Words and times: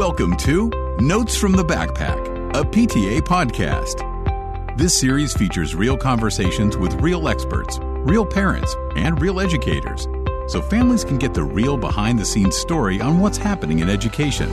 Welcome 0.00 0.34
to 0.38 0.70
Notes 0.98 1.36
from 1.36 1.52
the 1.52 1.62
Backpack, 1.62 2.56
a 2.56 2.64
PTA 2.64 3.20
podcast. 3.20 4.78
This 4.78 4.98
series 4.98 5.34
features 5.34 5.74
real 5.74 5.94
conversations 5.94 6.74
with 6.74 6.94
real 7.02 7.28
experts, 7.28 7.78
real 7.82 8.24
parents, 8.24 8.74
and 8.96 9.20
real 9.20 9.40
educators, 9.40 10.08
so 10.50 10.62
families 10.62 11.04
can 11.04 11.18
get 11.18 11.34
the 11.34 11.44
real 11.44 11.76
behind 11.76 12.18
the 12.18 12.24
scenes 12.24 12.56
story 12.56 12.98
on 13.02 13.20
what's 13.20 13.36
happening 13.36 13.80
in 13.80 13.90
education. 13.90 14.48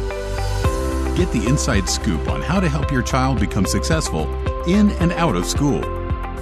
Get 1.15 1.31
the 1.31 1.45
inside 1.47 1.87
scoop 1.87 2.27
on 2.27 2.41
how 2.41 2.59
to 2.59 2.67
help 2.67 2.91
your 2.91 3.01
child 3.01 3.39
become 3.39 3.65
successful 3.65 4.27
in 4.65 4.91
and 4.99 5.13
out 5.13 5.37
of 5.37 5.45
school. 5.45 5.81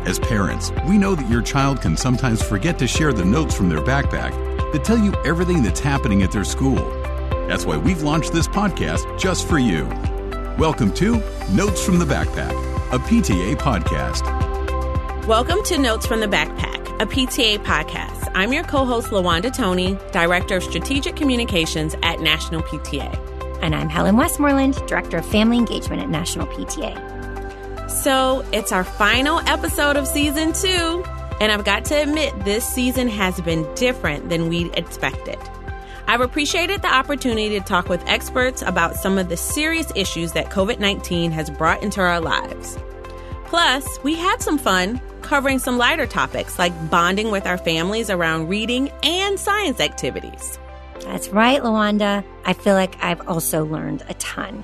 As 0.08 0.18
parents, 0.18 0.72
we 0.88 0.98
know 0.98 1.14
that 1.14 1.30
your 1.30 1.44
child 1.44 1.80
can 1.80 1.96
sometimes 1.96 2.42
forget 2.42 2.80
to 2.80 2.88
share 2.88 3.14
the 3.14 3.24
notes 3.24 3.54
from 3.54 3.70
their 3.70 3.82
backpack 3.82 4.32
that 4.72 4.84
tell 4.84 4.98
you 4.98 5.14
everything 5.26 5.62
that's 5.62 5.80
happening 5.80 6.24
at 6.24 6.32
their 6.32 6.44
school. 6.44 6.80
That's 7.48 7.64
why 7.64 7.78
we've 7.78 8.02
launched 8.02 8.34
this 8.34 8.48
podcast 8.48 9.20
just 9.20 9.48
for 9.48 9.60
you. 9.60 9.86
Welcome 10.58 10.92
to 10.96 11.22
Notes 11.52 11.86
from 11.86 12.00
the 12.00 12.06
Backpack, 12.06 12.52
a 12.92 12.98
PTA 12.98 13.56
podcast. 13.58 15.28
Welcome 15.28 15.62
to 15.66 15.78
Notes 15.78 16.08
from 16.08 16.22
the 16.22 16.28
Backpack, 16.28 17.00
a 17.00 17.06
PTA 17.06 17.60
podcast. 17.60 18.32
I'm 18.34 18.52
your 18.52 18.64
co 18.64 18.84
host, 18.84 19.10
LaWanda 19.10 19.56
Toney, 19.56 19.96
Director 20.12 20.58
of 20.58 20.64
Strategic 20.64 21.16
Communications 21.16 21.96
at 22.02 22.20
National 22.20 22.64
PTA. 22.64 23.16
And 23.62 23.76
I'm 23.76 23.90
Helen 23.90 24.18
Westmoreland, 24.18 24.76
Director 24.88 25.18
of 25.18 25.26
Family 25.28 25.60
Engagement 25.60 26.02
at 26.02 26.10
National 26.10 26.48
PTA. 26.48 27.92
So 27.92 28.44
it's 28.54 28.72
our 28.72 28.84
final 28.84 29.40
episode 29.42 29.98
of 29.98 30.08
season 30.08 30.52
two, 30.52 31.04
and 31.40 31.52
I've 31.52 31.64
got 31.64 31.86
to 31.86 32.02
admit, 32.02 32.34
this 32.44 32.66
season 32.66 33.08
has 33.08 33.40
been 33.42 33.72
different 33.76 34.30
than 34.30 34.50
we 34.50 34.72
expected. 34.72 35.38
I've 36.08 36.22
appreciated 36.22 36.82
the 36.82 36.94
opportunity 36.94 37.50
to 37.50 37.62
talk 37.62 37.90
with 37.90 38.08
experts 38.08 38.62
about 38.62 38.96
some 38.96 39.18
of 39.18 39.30
the 39.30 39.38
serious 39.38 39.92
issues 39.96 40.34
that 40.34 40.50
COVID 40.52 40.80
19 40.80 41.32
has 41.32 41.50
brought 41.50 41.82
into 41.82 42.02
our 42.02 42.20
lives. 42.20 42.78
Plus, 43.46 43.88
we 44.04 44.16
had 44.16 44.42
some 44.42 44.58
fun 44.58 45.02
covering 45.22 45.58
some 45.58 45.78
lighter 45.78 46.06
topics 46.06 46.60
like 46.60 46.74
bonding 46.92 47.32
with 47.32 47.48
our 47.48 47.58
families 47.58 48.10
around 48.10 48.48
reading 48.48 48.92
and 49.02 49.40
science 49.40 49.80
activities. 49.80 50.60
That's 51.02 51.30
right, 51.30 51.62
Lawanda. 51.62 52.24
I 52.46 52.54
feel 52.54 52.76
like 52.76 53.04
I've 53.04 53.28
also 53.28 53.66
learned 53.66 54.04
a 54.08 54.14
ton. 54.16 54.64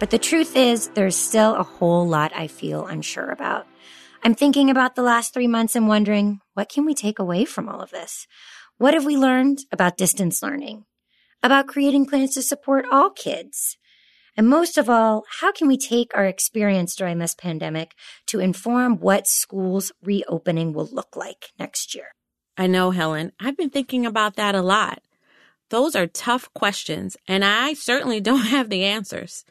But 0.00 0.10
the 0.10 0.18
truth 0.18 0.56
is, 0.56 0.88
there's 0.88 1.16
still 1.16 1.54
a 1.54 1.62
whole 1.62 2.08
lot 2.08 2.32
I 2.34 2.48
feel 2.48 2.86
unsure 2.86 3.30
about. 3.30 3.66
I'm 4.22 4.34
thinking 4.34 4.70
about 4.70 4.96
the 4.96 5.02
last 5.02 5.32
three 5.32 5.46
months 5.46 5.76
and 5.76 5.88
wondering, 5.88 6.40
what 6.60 6.68
can 6.68 6.84
we 6.84 6.92
take 6.92 7.18
away 7.18 7.46
from 7.46 7.70
all 7.70 7.80
of 7.80 7.88
this? 7.88 8.26
What 8.76 8.92
have 8.92 9.06
we 9.06 9.16
learned 9.16 9.60
about 9.72 9.96
distance 9.96 10.42
learning? 10.42 10.84
About 11.42 11.68
creating 11.68 12.04
plans 12.04 12.34
to 12.34 12.42
support 12.42 12.84
all 12.92 13.08
kids? 13.08 13.78
And 14.36 14.46
most 14.46 14.76
of 14.76 14.90
all, 14.90 15.24
how 15.40 15.52
can 15.52 15.68
we 15.68 15.78
take 15.78 16.14
our 16.14 16.26
experience 16.26 16.94
during 16.94 17.18
this 17.18 17.34
pandemic 17.34 17.94
to 18.26 18.40
inform 18.40 18.98
what 18.98 19.26
schools 19.26 19.90
reopening 20.02 20.74
will 20.74 20.90
look 20.92 21.16
like 21.16 21.52
next 21.58 21.94
year? 21.94 22.08
I 22.58 22.66
know, 22.66 22.90
Helen. 22.90 23.32
I've 23.40 23.56
been 23.56 23.70
thinking 23.70 24.04
about 24.04 24.36
that 24.36 24.54
a 24.54 24.60
lot. 24.60 25.00
Those 25.70 25.96
are 25.96 26.06
tough 26.06 26.52
questions, 26.52 27.16
and 27.26 27.42
I 27.42 27.72
certainly 27.72 28.20
don't 28.28 28.48
have 28.48 28.68
the 28.68 28.84
answers. 28.84 29.46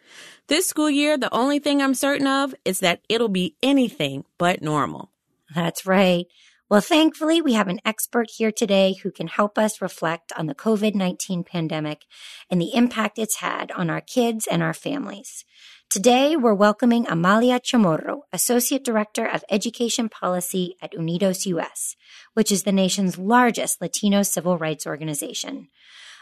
This 0.46 0.68
school 0.68 0.92
year, 0.92 1.18
the 1.18 1.34
only 1.34 1.58
thing 1.58 1.82
I'm 1.82 1.96
certain 1.96 2.28
of 2.28 2.54
is 2.66 2.82
that 2.82 3.02
it'll 3.10 3.30
be 3.30 3.56
anything 3.64 4.26
but 4.38 4.62
normal. 4.62 5.10
That's 5.56 5.88
right. 5.88 6.28
Well, 6.70 6.82
thankfully, 6.82 7.42
we 7.42 7.54
have 7.54 7.68
an 7.68 7.80
expert 7.84 8.30
here 8.30 8.52
today 8.52 8.94
who 9.02 9.10
can 9.10 9.26
help 9.26 9.58
us 9.58 9.82
reflect 9.82 10.32
on 10.38 10.46
the 10.46 10.54
COVID 10.54 10.94
19 10.94 11.44
pandemic 11.44 12.06
and 12.48 12.62
the 12.62 12.76
impact 12.76 13.18
it's 13.18 13.38
had 13.38 13.72
on 13.72 13.90
our 13.90 14.02
kids 14.02 14.46
and 14.46 14.62
our 14.62 14.76
families. 14.76 15.46
Today, 15.90 16.36
we're 16.36 16.54
welcoming 16.54 17.08
Amalia 17.08 17.60
Chamorro, 17.60 18.20
Associate 18.32 18.84
Director 18.84 19.26
of 19.26 19.44
Education 19.50 20.10
Policy 20.10 20.76
at 20.80 20.94
Unidos 20.94 21.48
US, 21.48 21.96
which 22.36 22.52
is 22.52 22.62
the 22.62 22.72
nation's 22.72 23.18
largest 23.18 23.82
Latino 23.82 24.22
civil 24.22 24.56
rights 24.56 24.86
organization. 24.86 25.70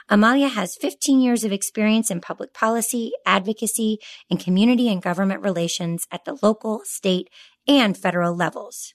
Amalia 0.08 0.48
has 0.48 0.78
15 0.78 1.20
years 1.20 1.44
of 1.44 1.52
experience 1.52 2.10
in 2.10 2.22
public 2.22 2.54
policy, 2.54 3.12
advocacy, 3.26 4.00
and 4.30 4.40
community 4.40 4.88
and 4.88 5.02
government 5.02 5.44
relations 5.44 6.08
at 6.10 6.24
the 6.24 6.38
local, 6.42 6.84
state, 6.86 7.30
and 7.68 7.98
federal 7.98 8.34
levels. 8.34 8.94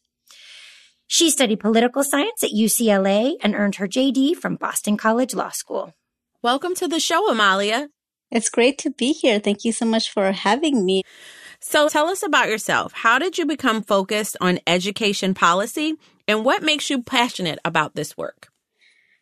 She 1.14 1.28
studied 1.28 1.60
political 1.60 2.02
science 2.02 2.42
at 2.42 2.52
UCLA 2.52 3.34
and 3.42 3.54
earned 3.54 3.74
her 3.74 3.86
JD 3.86 4.34
from 4.36 4.56
Boston 4.56 4.96
College 4.96 5.34
Law 5.34 5.50
School. 5.50 5.92
Welcome 6.40 6.74
to 6.76 6.88
the 6.88 6.98
show, 6.98 7.28
Amalia. 7.28 7.90
It's 8.30 8.48
great 8.48 8.78
to 8.78 8.90
be 8.90 9.12
here. 9.12 9.38
Thank 9.38 9.62
you 9.62 9.72
so 9.72 9.84
much 9.84 10.10
for 10.10 10.32
having 10.32 10.86
me. 10.86 11.02
So 11.60 11.90
tell 11.90 12.08
us 12.08 12.22
about 12.22 12.48
yourself. 12.48 12.94
How 12.94 13.18
did 13.18 13.36
you 13.36 13.44
become 13.44 13.82
focused 13.82 14.38
on 14.40 14.60
education 14.66 15.34
policy 15.34 15.96
and 16.26 16.46
what 16.46 16.62
makes 16.62 16.88
you 16.88 17.02
passionate 17.02 17.58
about 17.62 17.94
this 17.94 18.16
work? 18.16 18.48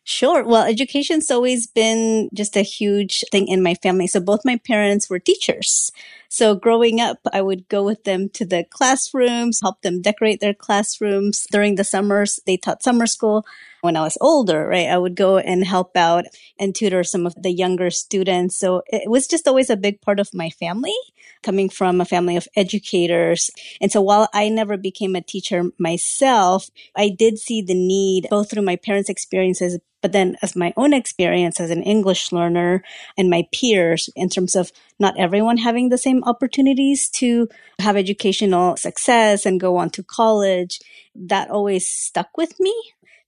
Sure. 0.05 0.45
Well, 0.45 0.63
education's 0.63 1.29
always 1.29 1.67
been 1.67 2.29
just 2.33 2.55
a 2.55 2.61
huge 2.61 3.25
thing 3.33 3.49
in 3.49 3.61
my 3.61 3.75
family. 3.75 4.07
So 4.07 4.21
both 4.21 4.45
my 4.45 4.61
parents 4.65 5.09
were 5.09 5.19
teachers. 5.19 5.91
So 6.31 6.55
growing 6.55 7.01
up, 7.01 7.17
I 7.33 7.41
would 7.41 7.67
go 7.67 7.83
with 7.83 8.05
them 8.05 8.29
to 8.35 8.45
the 8.45 8.63
classrooms, 8.63 9.59
help 9.61 9.81
them 9.81 10.01
decorate 10.01 10.39
their 10.39 10.53
classrooms. 10.53 11.45
During 11.51 11.75
the 11.75 11.83
summers, 11.83 12.39
they 12.45 12.55
taught 12.55 12.81
summer 12.81 13.05
school. 13.05 13.45
When 13.81 13.97
I 13.97 14.01
was 14.03 14.17
older, 14.21 14.65
right, 14.65 14.87
I 14.87 14.97
would 14.97 15.15
go 15.15 15.39
and 15.39 15.65
help 15.65 15.97
out 15.97 16.23
and 16.57 16.73
tutor 16.73 17.03
some 17.03 17.25
of 17.25 17.35
the 17.35 17.51
younger 17.51 17.89
students. 17.89 18.57
So 18.57 18.81
it 18.87 19.11
was 19.11 19.27
just 19.27 19.45
always 19.45 19.69
a 19.69 19.75
big 19.75 19.99
part 19.99 20.21
of 20.21 20.33
my 20.33 20.49
family, 20.51 20.95
coming 21.43 21.67
from 21.67 21.99
a 21.99 22.05
family 22.05 22.37
of 22.37 22.47
educators. 22.55 23.49
And 23.81 23.91
so 23.91 23.99
while 23.99 24.29
I 24.33 24.47
never 24.47 24.77
became 24.77 25.17
a 25.17 25.21
teacher 25.21 25.63
myself, 25.77 26.69
I 26.95 27.09
did 27.09 27.39
see 27.39 27.61
the 27.61 27.73
need 27.73 28.27
both 28.29 28.51
through 28.51 28.61
my 28.61 28.77
parents' 28.77 29.09
experiences, 29.09 29.79
but 30.01 30.11
then 30.11 30.35
as 30.41 30.55
my 30.55 30.73
own 30.77 30.93
experience 30.93 31.59
as 31.59 31.71
an 31.71 31.83
English 31.83 32.31
learner 32.31 32.83
and 33.17 33.29
my 33.29 33.47
peers 33.51 34.09
in 34.15 34.29
terms 34.29 34.55
of 34.55 34.71
not 34.99 35.19
everyone 35.19 35.57
having 35.57 35.89
the 35.89 35.97
same 35.97 36.20
opportunities 36.23 37.09
to 37.09 37.47
have 37.79 37.97
educational 37.97 38.77
success 38.77 39.45
and 39.45 39.59
go 39.59 39.77
on 39.77 39.89
to 39.91 40.03
college, 40.03 40.79
that 41.15 41.49
always 41.49 41.87
stuck 41.87 42.37
with 42.37 42.59
me 42.59 42.73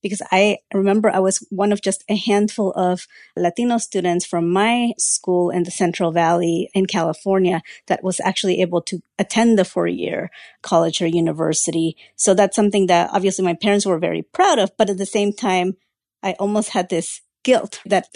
because 0.04 0.22
I 0.31 0.58
remember 0.74 1.09
I 1.09 1.20
was 1.20 1.46
one 1.50 1.72
of 1.72 1.81
just 1.81 2.04
a 2.09 2.16
handful 2.16 2.72
of 2.74 3.08
Latino 3.36 3.78
students 3.78 4.26
from 4.26 4.52
my 4.52 4.92
school 5.00 5.50
in 5.50 5.64
the 5.64 5.72
Central 5.72 6.12
Valley 6.12 6.70
in 6.76 6.86
California 6.86 7.64
that 7.88 8.04
was 8.04 8.20
actually 8.20 8.62
able 8.62 8.81
to 8.84 9.02
attend 9.18 9.58
the 9.58 9.66
four 9.66 9.88
year 9.88 10.30
college 10.62 11.02
or 11.02 11.08
university. 11.08 11.96
So 12.18 12.36
that's 12.36 12.56
something 12.56 12.88
that 12.88 13.10
obviously 13.14 13.46
my 13.46 13.56
parents 13.56 13.86
were 13.86 13.98
very 13.98 14.22
proud 14.22 14.60
of, 14.60 14.75
but 14.78 14.90
at 14.90 14.98
the 14.98 15.06
same 15.06 15.31
time, 15.31 15.78
I 16.22 16.34
almost 16.34 16.70
had 16.70 16.90
this 16.90 17.22
guilt 17.44 17.81
that 17.86 18.08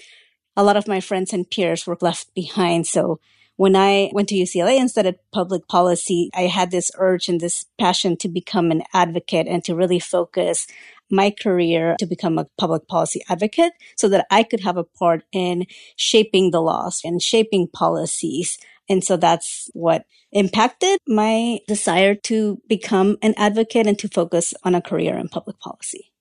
a 0.56 0.64
lot 0.64 0.78
of 0.78 0.88
my 0.88 1.00
friends 1.00 1.34
and 1.34 1.50
peers 1.50 1.88
were 1.88 1.98
left 2.02 2.34
behind. 2.36 2.86
So 2.86 3.20
when 3.58 3.76
I 3.76 4.10
went 4.14 4.30
to 4.30 4.36
UCLA 4.36 4.80
and 4.80 4.90
studied 4.90 5.20
public 5.34 5.68
policy, 5.68 6.30
I 6.34 6.44
had 6.44 6.72
this 6.72 6.92
urge 6.98 7.28
and 7.28 7.42
this 7.42 7.66
passion 7.80 8.16
to 8.18 8.30
become 8.30 8.72
an 8.72 8.84
advocate 8.94 9.48
and 9.48 9.64
to 9.66 9.76
really 9.76 10.00
focus 10.00 10.68
my 11.10 11.32
career 11.32 11.96
to 12.00 12.06
become 12.06 12.38
a 12.38 12.48
public 12.58 12.88
policy 12.88 13.22
advocate 13.30 13.74
so 13.96 14.10
that 14.10 14.28
I 14.30 14.44
could 14.44 14.62
have 14.62 14.78
a 14.78 14.84
part 14.84 15.24
in 15.32 15.66
shaping 15.96 16.52
the 16.52 16.62
laws 16.62 17.02
and 17.04 17.22
shaping 17.22 17.68
policies. 17.68 18.58
And 18.90 19.04
so 19.04 19.18
that's 19.18 19.70
what 19.74 20.06
impacted 20.32 21.00
my 21.08 21.60
desire 21.68 22.16
to 22.16 22.62
become 22.68 23.18
an 23.22 23.34
advocate 23.38 23.88
and 23.88 23.98
to 24.00 24.08
focus 24.08 24.54
on 24.64 24.76
a 24.76 24.82
career 24.82 25.18
in 25.18 25.30
public 25.30 25.60
policy. 25.60 26.12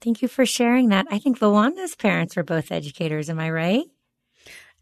Thank 0.00 0.20
you 0.20 0.28
for 0.28 0.44
sharing 0.44 0.88
that. 0.88 1.06
I 1.10 1.18
think 1.18 1.38
Lawanda's 1.38 1.94
parents 1.94 2.36
were 2.36 2.42
both 2.42 2.72
educators. 2.72 3.30
Am 3.30 3.38
I 3.38 3.50
right? 3.50 3.84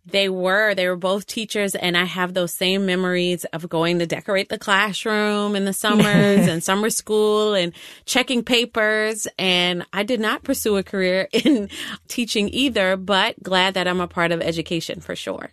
They 0.06 0.28
were. 0.28 0.74
They 0.74 0.86
were 0.86 0.96
both 0.96 1.26
teachers, 1.26 1.74
and 1.74 1.96
I 1.96 2.04
have 2.04 2.34
those 2.34 2.52
same 2.52 2.84
memories 2.84 3.44
of 3.46 3.68
going 3.68 3.98
to 4.00 4.06
decorate 4.06 4.50
the 4.50 4.58
classroom 4.58 5.56
in 5.56 5.64
the 5.64 5.72
summers 5.72 6.06
and 6.48 6.62
summer 6.62 6.90
school 6.90 7.54
and 7.54 7.72
checking 8.04 8.44
papers. 8.44 9.26
And 9.38 9.86
I 9.92 10.02
did 10.02 10.20
not 10.20 10.42
pursue 10.42 10.76
a 10.76 10.82
career 10.82 11.28
in 11.32 11.70
teaching 12.08 12.50
either, 12.50 12.96
but 12.96 13.42
glad 13.42 13.74
that 13.74 13.88
I'm 13.88 14.00
a 14.00 14.08
part 14.08 14.30
of 14.30 14.42
education 14.42 15.00
for 15.00 15.16
sure. 15.16 15.50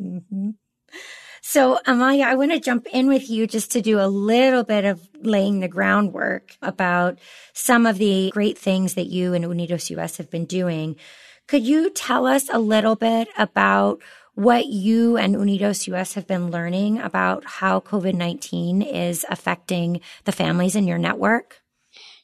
Mm-hmm. 0.00 0.50
So, 1.48 1.78
Amalia, 1.86 2.24
I 2.24 2.34
want 2.34 2.50
to 2.50 2.58
jump 2.58 2.88
in 2.92 3.06
with 3.06 3.30
you 3.30 3.46
just 3.46 3.70
to 3.70 3.80
do 3.80 4.00
a 4.00 4.08
little 4.08 4.64
bit 4.64 4.84
of 4.84 5.08
laying 5.20 5.60
the 5.60 5.68
groundwork 5.68 6.56
about 6.60 7.20
some 7.54 7.86
of 7.86 7.98
the 7.98 8.30
great 8.34 8.58
things 8.58 8.94
that 8.94 9.06
you 9.06 9.32
and 9.32 9.44
Unidos 9.44 9.88
US 9.90 10.16
have 10.16 10.28
been 10.28 10.44
doing 10.44 10.96
could 11.46 11.64
you 11.64 11.90
tell 11.90 12.26
us 12.26 12.48
a 12.52 12.58
little 12.58 12.96
bit 12.96 13.28
about 13.38 14.00
what 14.34 14.66
you 14.66 15.16
and 15.16 15.34
Unidos 15.34 15.86
US 15.86 16.14
have 16.14 16.26
been 16.26 16.50
learning 16.50 16.98
about 16.98 17.44
how 17.46 17.80
COVID 17.80 18.14
19 18.14 18.82
is 18.82 19.24
affecting 19.30 20.00
the 20.24 20.32
families 20.32 20.76
in 20.76 20.86
your 20.86 20.98
network? 20.98 21.62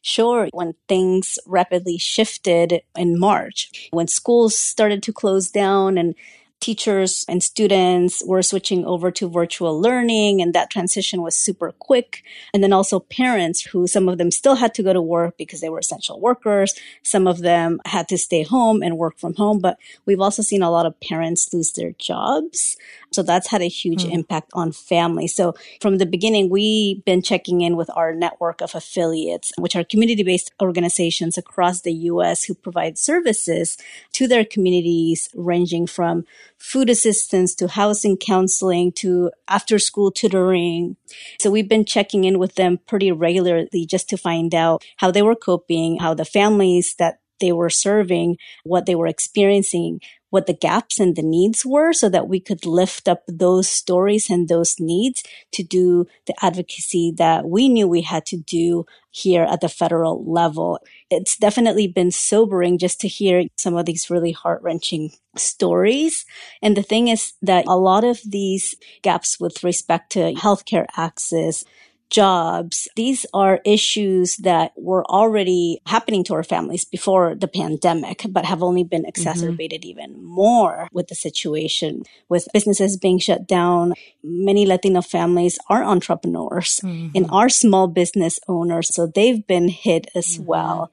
Sure. 0.03 0.49
When 0.53 0.75
things 0.89 1.39
rapidly 1.47 1.97
shifted 1.97 2.83
in 2.97 3.19
March, 3.19 3.89
when 3.93 4.09
schools 4.09 4.59
started 4.59 5.03
to 5.05 5.13
close 5.13 5.51
down 5.51 5.97
and 5.97 6.17
teachers 6.63 7.27
and 7.29 7.43
students 7.43 8.23
were 8.25 8.43
switching 8.43 8.87
over 8.87 9.11
to 9.11 9.29
virtual 9.29 9.79
learning 9.79 10.41
and 10.41 10.55
that 10.55 10.71
transition 10.71 11.21
was 11.21 11.37
super 11.37 11.73
quick. 11.73 12.23
And 12.55 12.63
then 12.63 12.73
also 12.73 13.01
parents 13.01 13.61
who 13.61 13.87
some 13.87 14.09
of 14.09 14.17
them 14.17 14.31
still 14.31 14.55
had 14.55 14.73
to 14.75 14.83
go 14.83 14.93
to 14.93 15.03
work 15.03 15.37
because 15.37 15.61
they 15.61 15.69
were 15.69 15.81
essential 15.81 16.21
workers. 16.21 16.75
Some 17.03 17.27
of 17.27 17.41
them 17.41 17.81
had 17.85 18.09
to 18.09 18.17
stay 18.17 18.45
home 18.45 18.81
and 18.81 18.97
work 18.97 19.19
from 19.19 19.35
home, 19.35 19.59
but 19.59 19.77
we've 20.07 20.21
also 20.21 20.41
seen 20.41 20.63
a 20.63 20.71
lot 20.71 20.87
of 20.87 20.99
parents 21.01 21.53
lose 21.53 21.73
their 21.73 21.93
jobs. 21.99 22.77
So 23.15 23.23
that's 23.23 23.49
had 23.49 23.63
a 23.63 23.67
huge 23.67 24.05
mm. 24.05 24.13
impact 24.13 24.51
on 24.55 24.73
families. 24.73 25.35
So 25.35 25.55
from 25.81 25.99
the 25.99 26.07
beginning, 26.07 26.51
we've 26.51 27.05
been 27.05 27.23
checking 27.23 27.61
in 27.61 27.77
with 27.77 27.91
our 27.95 28.15
network 28.15 28.61
of 28.61 28.75
affiliates, 28.75 29.53
which 29.59 29.77
are 29.77 29.85
community 29.85 30.23
based 30.23 30.53
organizations 30.61 31.39
across 31.39 31.81
the 31.81 31.93
US 31.93 32.45
who 32.45 32.55
provide 32.55 32.99
services 32.99 33.77
to 34.13 34.27
their 34.27 34.45
communities, 34.45 35.29
ranging 35.35 35.87
from 35.87 36.25
food 36.59 36.89
assistance 36.89 37.55
to 37.57 37.69
housing 37.69 38.17
counseling 38.17 38.93
to 38.93 39.31
after 39.49 39.79
school 39.79 40.11
tutoring. 40.11 40.97
So 41.41 41.51
we've 41.51 41.69
been 41.69 41.85
checking 41.85 42.25
in 42.25 42.39
with 42.39 42.55
them 42.55 42.79
pretty 42.87 43.11
regularly 43.11 43.87
just 43.87 44.09
to 44.11 44.17
find 44.17 44.55
out 44.55 44.85
how 44.97 45.11
they 45.11 45.23
were 45.23 45.35
coping, 45.35 45.99
how 45.99 46.15
the 46.15 46.25
families 46.25 46.95
that 46.99 47.19
they 47.41 47.53
were 47.53 47.71
serving, 47.71 48.39
what 48.63 48.87
they 48.87 48.95
were 48.95 49.09
experiencing, 49.09 50.01
what 50.33 50.47
the 50.47 50.55
gaps 50.55 50.99
and 50.99 51.15
the 51.15 51.23
needs 51.23 51.67
were 51.67 51.93
so 51.93 52.09
that 52.09 52.27
we 52.27 52.41
could 52.41 52.65
lift 52.65 53.07
up 53.07 53.23
those 53.29 53.69
stories 53.69 54.31
and 54.31 54.49
those 54.49 54.81
needs 54.81 55.23
to 55.53 55.63
do 55.63 56.07
the 56.27 56.35
advocacy 56.43 57.13
that 57.15 57.45
we 57.45 57.69
knew 57.69 57.87
we 57.87 58.01
had 58.01 58.25
to 58.25 58.39
do 58.39 58.87
here 59.11 59.43
at 59.43 59.61
the 59.61 59.69
federal 59.69 60.25
level. 60.25 60.81
It's 61.11 61.37
definitely 61.37 61.87
been 61.87 62.11
sobering 62.11 62.79
just 62.79 62.99
to 63.03 63.09
hear 63.09 63.45
some 63.59 63.77
of 63.77 63.85
these 63.85 64.09
really 64.09 64.33
heart 64.33 64.63
wrenching 64.63 65.13
stories. 65.37 66.25
And 66.63 66.79
the 66.79 66.83
thing 66.83 67.09
is 67.09 67.35
that 67.43 67.67
a 67.67 67.77
lot 67.77 68.03
of 68.03 68.19
these 68.25 68.75
gaps 69.03 69.39
with 69.39 69.63
respect 69.63 70.13
to 70.13 70.33
healthcare 70.33 70.87
access, 70.97 71.63
jobs. 72.13 72.87
These 72.95 73.27
are 73.35 73.61
issues 73.65 74.37
that 74.39 74.73
were 74.77 75.05
already 75.07 75.81
happening 75.87 76.23
to 76.25 76.35
our 76.35 76.45
families 76.45 76.85
before 76.85 77.35
the 77.35 77.49
pandemic, 77.49 78.27
but 78.29 78.45
have 78.45 78.63
only 78.63 78.85
been 78.85 79.03
mm-hmm. 79.03 79.09
exacerbated 79.09 79.83
mm-hmm. 79.83 79.91
even 79.91 80.23
more 80.23 80.89
with 80.93 81.09
the 81.09 81.15
situation 81.15 82.05
with 82.29 82.47
businesses 82.53 82.97
being 82.97 83.19
shut 83.19 83.49
down. 83.49 83.95
Many 84.23 84.67
Latino 84.67 85.03
families 85.03 85.59
are 85.69 85.83
entrepreneurs 85.83 86.81
mm-hmm. 86.85 87.17
and 87.17 87.27
are 87.31 87.49
small 87.49 87.89
business 87.89 88.39
owners. 88.47 88.95
So 88.95 89.07
they've 89.07 89.45
been 89.47 89.69
hit 89.69 90.09
as 90.15 90.37
mm-hmm. 90.37 90.45
well. 90.45 90.93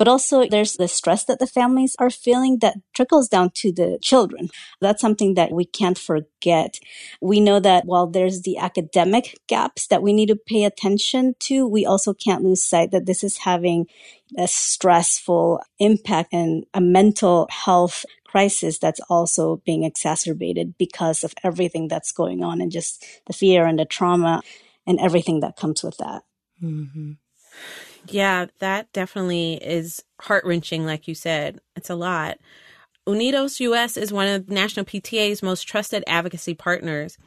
But 0.00 0.08
also 0.08 0.46
there's 0.46 0.76
the 0.76 0.88
stress 0.88 1.24
that 1.24 1.40
the 1.40 1.46
families 1.46 1.94
are 1.98 2.08
feeling 2.08 2.60
that 2.60 2.78
trickles 2.94 3.28
down 3.28 3.50
to 3.56 3.70
the 3.70 3.98
children. 4.00 4.48
That's 4.80 5.02
something 5.02 5.34
that 5.34 5.52
we 5.52 5.66
can't 5.66 5.98
forget. 5.98 6.80
We 7.20 7.38
know 7.38 7.60
that 7.60 7.84
while 7.84 8.06
there's 8.06 8.40
the 8.40 8.56
academic 8.56 9.38
gaps 9.46 9.88
that 9.88 10.02
we 10.02 10.14
need 10.14 10.28
to 10.28 10.36
pay 10.36 10.64
attention 10.64 11.34
to, 11.40 11.68
we 11.68 11.84
also 11.84 12.14
can't 12.14 12.42
lose 12.42 12.64
sight 12.64 12.92
that 12.92 13.04
this 13.04 13.22
is 13.22 13.36
having 13.36 13.88
a 14.38 14.48
stressful 14.48 15.60
impact 15.78 16.32
and 16.32 16.64
a 16.72 16.80
mental 16.80 17.46
health 17.50 18.06
crisis 18.24 18.78
that's 18.78 19.00
also 19.10 19.60
being 19.66 19.84
exacerbated 19.84 20.78
because 20.78 21.24
of 21.24 21.34
everything 21.44 21.88
that's 21.88 22.10
going 22.12 22.42
on 22.42 22.62
and 22.62 22.72
just 22.72 23.04
the 23.26 23.34
fear 23.34 23.66
and 23.66 23.78
the 23.78 23.84
trauma 23.84 24.40
and 24.86 24.98
everything 24.98 25.40
that 25.40 25.58
comes 25.58 25.82
with 25.82 25.98
that. 25.98 26.22
Mm-hmm. 26.62 27.12
Yeah, 28.08 28.46
that 28.58 28.92
definitely 28.92 29.54
is 29.54 30.02
heart 30.20 30.44
wrenching, 30.44 30.86
like 30.86 31.06
you 31.06 31.14
said. 31.14 31.60
It's 31.76 31.90
a 31.90 31.94
lot. 31.94 32.38
Unidos 33.06 33.60
US 33.60 33.96
is 33.96 34.12
one 34.12 34.28
of 34.28 34.48
National 34.48 34.84
PTA's 34.84 35.42
most 35.42 35.62
trusted 35.62 36.04
advocacy 36.06 36.54
partners. 36.54 37.18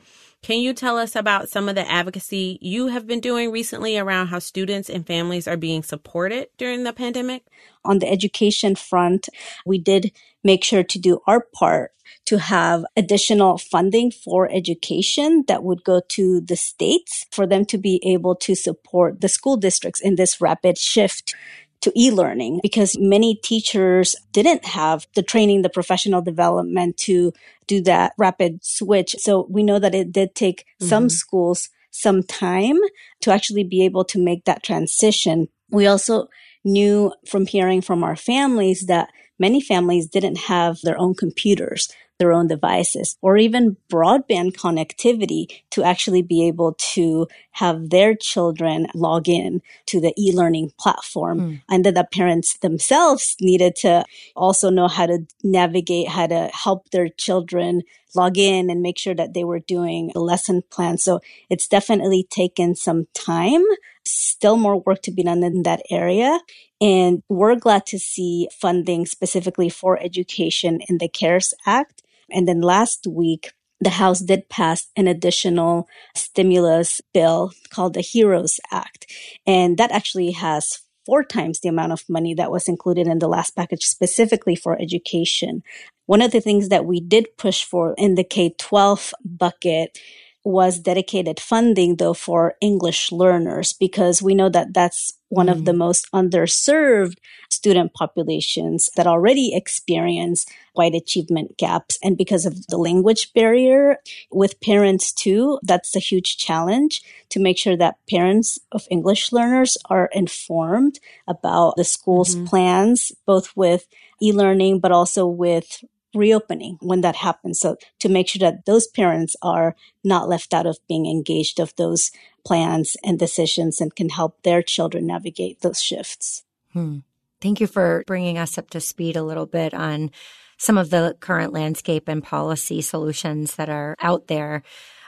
Can 0.44 0.60
you 0.60 0.74
tell 0.74 0.98
us 0.98 1.16
about 1.16 1.48
some 1.48 1.70
of 1.70 1.76
the 1.76 1.90
advocacy 1.90 2.60
you 2.62 2.88
have 2.88 3.08
been 3.08 3.22
doing 3.22 3.50
recently 3.50 3.98
around 3.98 4.28
how 4.28 4.40
students 4.40 4.90
and 4.90 5.08
families 5.08 5.48
are 5.48 5.56
being 5.56 5.84
supported 5.84 6.50
during 6.58 6.84
the 6.84 6.92
pandemic? 6.92 7.46
On 7.86 8.00
the 8.00 8.12
education 8.12 8.76
front, 8.76 9.30
we 9.66 9.78
did 9.78 10.12
make 10.44 10.66
sure 10.66 10.84
to 10.84 11.00
do 11.00 11.22
our 11.28 11.40
part 11.40 11.94
to 12.26 12.40
have 12.40 12.86
additional 12.98 13.58
funding 13.58 14.12
for 14.12 14.52
education 14.52 15.46
that 15.48 15.64
would 15.64 15.86
go 15.86 16.02
to 16.10 16.42
the 16.42 16.58
states 16.58 17.26
for 17.32 17.48
them 17.48 17.64
to 17.64 17.78
be 17.78 18.02
able 18.06 18.36
to 18.36 18.54
support 18.54 19.22
the 19.22 19.30
school 19.30 19.56
districts 19.56 20.02
in 20.02 20.16
this 20.16 20.42
rapid 20.42 20.78
shift 20.78 21.34
to 21.84 21.92
e-learning 21.98 22.62
because 22.64 22.98
many 22.98 23.36
teachers 23.36 24.16
didn't 24.32 24.66
have 24.66 25.06
the 25.16 25.22
training, 25.22 25.62
the 25.62 25.70
professional 25.70 26.22
development 26.22 26.96
to 26.96 27.34
do 27.68 27.82
that 27.82 28.14
rapid 28.18 28.64
switch. 28.64 29.16
So 29.20 29.46
we 29.50 29.64
know 29.64 29.80
that 29.80 29.94
it 29.94 30.12
did 30.12 30.34
take 30.34 30.62
mm-hmm. 30.62 30.88
some 30.88 31.10
schools 31.10 31.70
some 31.92 32.24
time 32.24 32.80
to 33.22 33.32
actually 33.32 33.66
be 33.66 33.84
able 33.84 34.06
to 34.06 34.18
make 34.18 34.46
that 34.46 34.64
transition. 34.64 35.48
We 35.70 35.86
also 35.86 36.30
knew 36.64 37.14
from 37.28 37.46
hearing 37.46 37.82
from 37.82 38.04
our 38.04 38.16
families 38.16 38.86
that 38.88 39.10
many 39.38 39.60
families 39.60 40.08
didn't 40.08 40.38
have 40.38 40.80
their 40.84 40.98
own 40.98 41.16
computers 41.16 41.92
their 42.20 42.32
own 42.32 42.48
devices 42.48 43.18
or 43.22 43.38
even 43.38 43.78
broadband 43.92 44.54
connectivity 44.54 45.62
to 45.72 45.84
actually 45.84 46.22
be 46.22 46.48
able 46.48 46.74
to 46.78 47.28
have 47.52 47.90
their 47.90 48.16
children 48.16 48.88
log 48.94 49.28
in 49.28 49.62
to 49.86 50.00
the 50.00 50.14
e-learning 50.18 50.72
platform 50.80 51.40
mm. 51.40 51.62
and 51.70 51.86
that 51.86 51.96
the 51.96 52.04
parents 52.04 52.58
themselves 52.60 53.36
needed 53.42 53.76
to 53.76 54.06
also 54.36 54.70
know 54.70 54.88
how 54.88 55.06
to 55.06 55.26
navigate, 55.44 56.08
how 56.08 56.28
to 56.28 56.50
help 56.54 56.90
their 56.92 57.10
children 57.10 57.82
log 58.16 58.38
in 58.38 58.70
and 58.70 58.82
make 58.82 59.00
sure 59.00 59.16
that 59.16 59.34
they 59.34 59.44
were 59.44 59.60
doing 59.60 60.12
the 60.14 60.20
lesson 60.20 60.62
plan. 60.70 60.98
So 60.98 61.20
it's 61.50 61.68
definitely 61.68 62.28
taken 62.30 62.76
some 62.76 63.08
time. 63.14 63.64
Still 64.06 64.58
more 64.58 64.80
work 64.80 65.02
to 65.04 65.12
be 65.12 65.24
done 65.24 65.44
in 65.44 65.64
that 65.64 65.82
area. 65.90 66.40
And 66.80 67.24
we're 67.30 67.56
glad 67.56 67.86
to 67.88 67.98
see 68.00 68.50
funding 68.52 69.06
specifically 69.06 69.70
for 69.70 70.00
education 70.00 70.82
in 70.90 70.98
the 70.98 71.08
CARES 71.08 71.54
Act 71.66 72.03
and 72.30 72.48
then 72.48 72.62
last 72.62 73.08
week, 73.08 73.52
the 73.80 73.90
House 73.90 74.20
did 74.20 74.50
pass 74.50 74.88
an 74.96 75.08
additional 75.08 75.88
stimulus 76.16 77.02
bill 77.14 77.52
called 77.70 77.94
the 77.94 78.02
HEROES 78.02 78.60
Act. 78.72 79.12
And 79.46 79.78
that 79.78 79.92
actually 79.92 80.32
has 80.32 80.80
four 81.06 81.24
times 81.24 81.60
the 81.60 81.70
amount 81.70 81.92
of 81.92 82.04
money 82.08 82.34
that 82.34 82.52
was 82.52 82.70
included 82.70 83.08
in 83.08 83.20
the 83.20 83.28
last 83.28 83.56
package 83.56 83.84
specifically 83.84 84.56
for 84.56 84.82
education. 84.82 85.64
One 86.06 86.22
of 86.22 86.32
the 86.32 86.42
things 86.42 86.70
that 86.70 86.86
we 86.86 87.02
did 87.02 87.38
push 87.38 87.64
for 87.64 87.94
in 87.98 88.16
the 88.16 88.24
K 88.24 88.56
12 88.58 89.14
bucket 89.26 90.00
was 90.44 90.80
dedicated 90.80 91.40
funding 91.40 91.96
though 91.96 92.14
for 92.14 92.56
English 92.60 93.12
learners 93.12 93.74
because 93.74 94.22
we 94.22 94.36
know 94.36 94.50
that 94.50 94.74
that's 94.74 95.14
one 95.30 95.48
mm. 95.48 95.52
of 95.52 95.66
the 95.66 95.74
most 95.74 96.08
underserved 96.14 97.18
student 97.50 97.94
populations 97.94 98.90
that 98.96 99.08
already 99.08 99.56
experience 99.56 100.46
white 100.74 100.96
achievement 100.96 101.58
gaps. 101.58 101.98
And 102.04 102.18
because 102.18 102.46
of 102.46 102.68
the 102.68 102.78
language 102.78 103.34
barrier 103.34 104.00
with 104.32 104.60
parents 104.62 105.12
too, 105.12 105.60
that's 105.64 105.96
a 105.96 106.00
huge 106.00 106.38
challenge 106.38 107.02
to 107.30 107.40
make 107.40 107.58
sure 107.58 107.78
that 107.78 107.98
parents 108.10 108.60
of 108.72 108.88
English 108.92 109.32
learners 109.32 109.78
are 109.90 110.10
informed 110.14 111.00
about 111.28 111.76
the 111.78 111.84
school's 111.84 112.36
mm-hmm. 112.36 112.46
plans, 112.46 113.12
both 113.26 113.56
with 113.56 113.88
e-learning, 114.22 114.80
but 114.80 114.92
also 114.92 115.26
with 115.26 115.84
reopening 116.14 116.78
when 116.82 117.02
that 117.02 117.18
happens. 117.18 117.60
So 117.60 117.78
to 118.00 118.10
make 118.10 118.28
sure 118.28 118.40
that 118.40 118.66
those 118.66 118.88
parents 118.88 119.36
are 119.42 119.76
not 120.04 120.30
left 120.30 120.54
out 120.54 120.66
of 120.66 120.78
being 120.88 121.06
engaged 121.06 121.60
of 121.60 121.76
those 121.76 122.12
plans 122.46 122.98
and 123.04 123.18
decisions 123.18 123.80
and 123.82 123.96
can 123.96 124.10
help 124.10 124.42
their 124.44 124.62
children 124.62 125.08
navigate 125.08 125.62
those 125.62 125.82
shifts. 125.82 126.44
Hmm. 126.74 127.00
Thank 127.42 127.60
you 127.60 127.68
for 127.68 128.04
bringing 128.08 128.38
us 128.38 128.58
up 128.58 128.70
to 128.72 128.80
speed 128.80 129.16
a 129.16 129.24
little 129.24 129.46
bit 129.46 129.74
on 129.74 130.12
some 130.58 130.78
of 130.78 130.90
the 130.90 131.16
current 131.20 131.52
landscape 131.52 132.08
and 132.08 132.24
policy 132.24 132.82
solutions 132.82 133.56
that 133.56 133.70
are 133.70 133.96
out 134.00 134.28
there. 134.28 134.64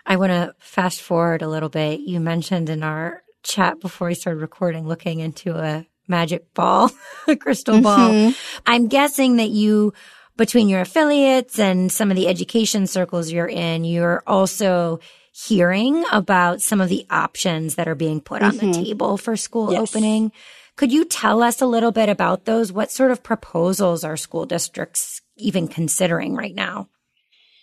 I 0.06 0.18
want 0.18 0.32
to 0.32 0.54
fast 0.60 1.02
forward 1.02 1.42
a 1.42 1.48
little 1.48 1.70
bit. 1.70 2.02
You 2.02 2.20
mentioned 2.20 2.70
in 2.70 2.84
our 2.84 3.24
chat 3.44 3.80
before 3.80 4.08
we 4.08 4.16
started 4.16 4.42
recording 4.42 4.88
looking 4.88 5.20
into 5.20 5.56
a 5.56 5.86
magic 6.08 6.54
ball, 6.54 6.92
a 7.28 7.36
crystal 7.36 7.82
ball. 7.82 8.12
Mm-hmm. 8.12 8.62
I'm 8.66 8.88
guessing 8.88 9.38
that 9.38 9.50
you 9.50 9.94
between 10.38 10.70
your 10.70 10.82
affiliates 10.82 11.60
and 11.60 11.92
some 11.92 12.12
of 12.12 12.18
the 12.18 12.28
education 12.28 12.88
circles 12.88 13.32
you're 13.32 13.48
in, 13.48 13.84
you're 13.84 14.24
also 14.28 15.00
hearing 15.32 16.04
about 16.12 16.62
some 16.62 16.80
of 16.80 16.90
the 16.90 17.06
options 17.10 17.76
that 17.76 17.88
are 17.88 17.96
being 17.96 18.22
put 18.22 18.42
mm-hmm. 18.42 18.52
on 18.52 18.58
the 18.58 18.64
mm-hmm. 18.78 18.84
table 18.84 19.18
for 19.18 19.36
school 19.36 19.72
yes. 19.72 19.82
opening. 19.82 20.32
Could 20.78 20.92
you 20.92 21.06
tell 21.06 21.42
us 21.42 21.62
a 21.62 21.66
little 21.66 21.92
bit 21.92 22.10
about 22.10 22.46
those? 22.46 22.72
What 22.72 22.92
sort 22.92 23.12
of 23.12 23.24
proposals 23.24 24.04
are 24.04 24.18
school 24.18 24.46
districts 24.46 25.22
even 25.38 25.68
considering 25.68 26.36
right 26.36 26.56
now? 26.56 26.90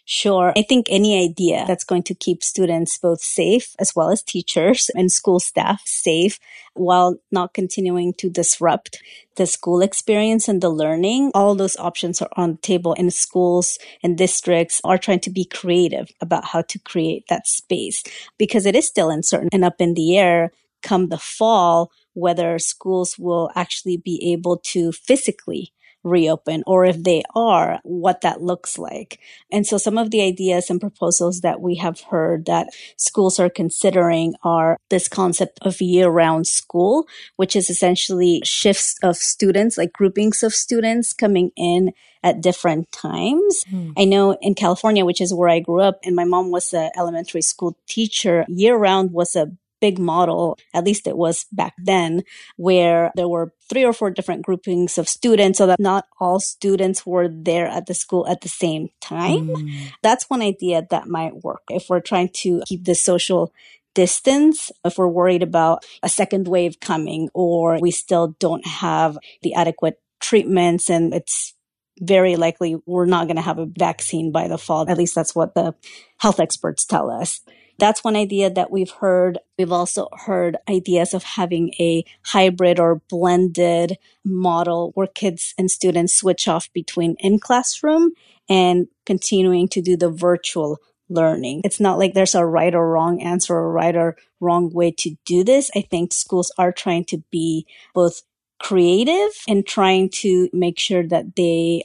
Sure. 0.04 0.52
I 0.56 0.62
think 0.62 0.86
any 0.90 1.22
idea 1.22 1.64
that's 1.66 1.84
going 1.84 2.02
to 2.04 2.14
keep 2.14 2.42
students 2.42 2.98
both 2.98 3.20
safe 3.20 3.76
as 3.78 3.94
well 3.94 4.10
as 4.10 4.20
teachers 4.22 4.90
and 4.96 5.12
school 5.12 5.38
staff 5.38 5.80
safe 5.84 6.40
while 6.74 7.16
not 7.30 7.54
continuing 7.54 8.12
to 8.14 8.28
disrupt 8.28 9.00
the 9.36 9.46
school 9.46 9.80
experience 9.80 10.48
and 10.48 10.60
the 10.60 10.68
learning, 10.70 11.30
all 11.34 11.54
those 11.54 11.76
options 11.76 12.20
are 12.20 12.28
on 12.36 12.52
the 12.52 12.58
table 12.58 12.94
and 12.98 13.14
schools 13.14 13.78
and 14.02 14.18
districts 14.18 14.80
are 14.82 14.98
trying 14.98 15.20
to 15.20 15.30
be 15.30 15.44
creative 15.44 16.08
about 16.20 16.46
how 16.46 16.62
to 16.62 16.78
create 16.80 17.24
that 17.28 17.46
space 17.46 18.02
because 18.38 18.66
it 18.66 18.74
is 18.74 18.86
still 18.86 19.08
uncertain 19.08 19.50
and 19.52 19.64
up 19.64 19.80
in 19.80 19.94
the 19.94 20.18
air 20.18 20.50
come 20.82 21.08
the 21.08 21.18
fall 21.18 21.92
whether 22.14 22.58
schools 22.58 23.16
will 23.18 23.50
actually 23.54 23.96
be 23.96 24.32
able 24.32 24.58
to 24.58 24.90
physically 24.90 25.72
reopen 26.04 26.62
or 26.66 26.84
if 26.84 27.02
they 27.02 27.22
are, 27.34 27.80
what 27.84 28.20
that 28.22 28.42
looks 28.42 28.78
like. 28.78 29.20
And 29.50 29.66
so 29.66 29.78
some 29.78 29.98
of 29.98 30.10
the 30.10 30.22
ideas 30.22 30.70
and 30.70 30.80
proposals 30.80 31.40
that 31.40 31.60
we 31.60 31.76
have 31.76 32.00
heard 32.00 32.46
that 32.46 32.68
schools 32.96 33.38
are 33.38 33.50
considering 33.50 34.34
are 34.42 34.78
this 34.90 35.08
concept 35.08 35.58
of 35.62 35.80
year 35.80 36.08
round 36.08 36.46
school, 36.46 37.06
which 37.36 37.56
is 37.56 37.70
essentially 37.70 38.42
shifts 38.44 38.96
of 39.02 39.16
students, 39.16 39.78
like 39.78 39.92
groupings 39.92 40.42
of 40.42 40.54
students 40.54 41.12
coming 41.12 41.50
in 41.56 41.92
at 42.22 42.40
different 42.40 42.90
times. 42.92 43.64
Mm. 43.70 43.94
I 43.96 44.04
know 44.04 44.36
in 44.40 44.54
California, 44.54 45.04
which 45.04 45.20
is 45.20 45.34
where 45.34 45.48
I 45.48 45.58
grew 45.58 45.80
up, 45.80 45.98
and 46.04 46.14
my 46.14 46.24
mom 46.24 46.50
was 46.50 46.72
an 46.72 46.90
elementary 46.96 47.42
school 47.42 47.76
teacher, 47.86 48.44
year 48.48 48.76
round 48.76 49.12
was 49.12 49.34
a 49.34 49.50
big 49.82 49.98
model, 49.98 50.56
at 50.72 50.84
least 50.84 51.08
it 51.08 51.16
was 51.16 51.44
back 51.50 51.74
then, 51.76 52.22
where 52.56 53.10
there 53.16 53.28
were 53.28 53.52
three 53.68 53.84
or 53.84 53.92
four 53.92 54.10
different 54.10 54.46
groupings 54.46 54.96
of 54.96 55.08
students 55.08 55.58
so 55.58 55.66
that 55.66 55.80
not 55.80 56.06
all 56.20 56.38
students 56.38 57.04
were 57.04 57.28
there 57.28 57.66
at 57.66 57.86
the 57.86 57.94
school 57.94 58.26
at 58.28 58.40
the 58.42 58.48
same 58.48 58.88
time. 59.00 59.48
Mm. 59.48 59.90
That's 60.00 60.30
one 60.30 60.40
idea 60.40 60.86
that 60.90 61.08
might 61.08 61.42
work 61.42 61.62
if 61.68 61.90
we're 61.90 62.00
trying 62.00 62.30
to 62.44 62.62
keep 62.64 62.84
the 62.84 62.94
social 62.94 63.52
distance, 63.94 64.70
if 64.84 64.96
we're 64.96 65.08
worried 65.08 65.42
about 65.42 65.84
a 66.02 66.08
second 66.08 66.46
wave 66.46 66.78
coming 66.80 67.28
or 67.34 67.78
we 67.80 67.90
still 67.90 68.36
don't 68.38 68.66
have 68.66 69.18
the 69.42 69.54
adequate 69.54 70.00
treatments 70.20 70.88
and 70.88 71.12
it's 71.12 71.54
very 72.00 72.36
likely 72.36 72.76
we're 72.86 73.04
not 73.06 73.26
going 73.26 73.36
to 73.36 73.42
have 73.42 73.58
a 73.58 73.66
vaccine 73.66 74.30
by 74.30 74.48
the 74.48 74.56
fall. 74.56 74.88
At 74.88 74.96
least 74.96 75.14
that's 75.14 75.34
what 75.34 75.54
the 75.54 75.74
health 76.18 76.40
experts 76.40 76.86
tell 76.86 77.10
us. 77.10 77.40
That's 77.78 78.04
one 78.04 78.16
idea 78.16 78.50
that 78.50 78.70
we've 78.70 78.90
heard. 78.90 79.38
We've 79.58 79.72
also 79.72 80.08
heard 80.12 80.56
ideas 80.68 81.14
of 81.14 81.22
having 81.22 81.74
a 81.80 82.04
hybrid 82.24 82.78
or 82.78 83.02
blended 83.08 83.98
model 84.24 84.92
where 84.94 85.06
kids 85.06 85.54
and 85.58 85.70
students 85.70 86.14
switch 86.14 86.46
off 86.48 86.72
between 86.72 87.16
in 87.18 87.38
classroom 87.38 88.12
and 88.48 88.88
continuing 89.06 89.68
to 89.68 89.82
do 89.82 89.96
the 89.96 90.10
virtual 90.10 90.78
learning. 91.08 91.62
It's 91.64 91.80
not 91.80 91.98
like 91.98 92.14
there's 92.14 92.34
a 92.34 92.44
right 92.44 92.74
or 92.74 92.90
wrong 92.90 93.20
answer 93.20 93.54
or 93.54 93.70
right 93.70 93.94
or 93.94 94.16
wrong 94.40 94.70
way 94.72 94.90
to 94.92 95.16
do 95.24 95.44
this. 95.44 95.70
I 95.74 95.82
think 95.82 96.12
schools 96.12 96.52
are 96.58 96.72
trying 96.72 97.04
to 97.06 97.22
be 97.30 97.66
both 97.94 98.22
creative 98.60 99.30
and 99.48 99.66
trying 99.66 100.08
to 100.08 100.48
make 100.52 100.78
sure 100.78 101.06
that 101.08 101.36
they, 101.36 101.84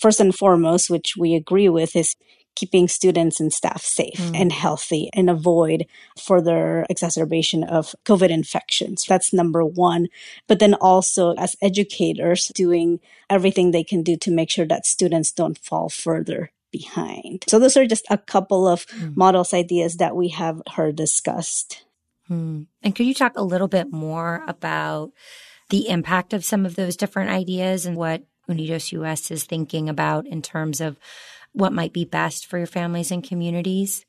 first 0.00 0.20
and 0.20 0.34
foremost, 0.34 0.88
which 0.88 1.16
we 1.16 1.34
agree 1.34 1.68
with, 1.68 1.96
is 1.96 2.16
keeping 2.54 2.88
students 2.88 3.40
and 3.40 3.52
staff 3.52 3.82
safe 3.82 4.18
mm. 4.18 4.38
and 4.38 4.52
healthy 4.52 5.10
and 5.12 5.30
avoid 5.30 5.86
further 6.18 6.86
exacerbation 6.90 7.64
of 7.64 7.94
COVID 8.04 8.30
infections. 8.30 9.04
That's 9.08 9.32
number 9.32 9.64
one. 9.64 10.08
But 10.48 10.58
then 10.58 10.74
also 10.74 11.34
as 11.34 11.56
educators 11.62 12.48
doing 12.54 13.00
everything 13.30 13.70
they 13.70 13.84
can 13.84 14.02
do 14.02 14.16
to 14.18 14.30
make 14.30 14.50
sure 14.50 14.66
that 14.66 14.86
students 14.86 15.32
don't 15.32 15.58
fall 15.58 15.88
further 15.88 16.52
behind. 16.70 17.44
So 17.48 17.58
those 17.58 17.76
are 17.76 17.86
just 17.86 18.06
a 18.10 18.18
couple 18.18 18.66
of 18.66 18.86
mm. 18.86 19.16
models, 19.16 19.54
ideas 19.54 19.96
that 19.96 20.16
we 20.16 20.28
have 20.28 20.62
heard 20.74 20.96
discussed. 20.96 21.84
Mm. 22.30 22.66
And 22.82 22.94
could 22.94 23.06
you 23.06 23.14
talk 23.14 23.36
a 23.36 23.44
little 23.44 23.68
bit 23.68 23.92
more 23.92 24.42
about 24.48 25.12
the 25.68 25.88
impact 25.88 26.32
of 26.32 26.44
some 26.44 26.66
of 26.66 26.76
those 26.76 26.96
different 26.96 27.30
ideas 27.30 27.86
and 27.86 27.96
what 27.96 28.22
Unidos 28.48 28.92
US 28.92 29.30
is 29.30 29.44
thinking 29.44 29.88
about 29.88 30.26
in 30.26 30.42
terms 30.42 30.80
of 30.80 30.98
what 31.52 31.72
might 31.72 31.92
be 31.92 32.04
best 32.04 32.46
for 32.46 32.58
your 32.58 32.66
families 32.66 33.10
and 33.10 33.22
communities? 33.22 34.04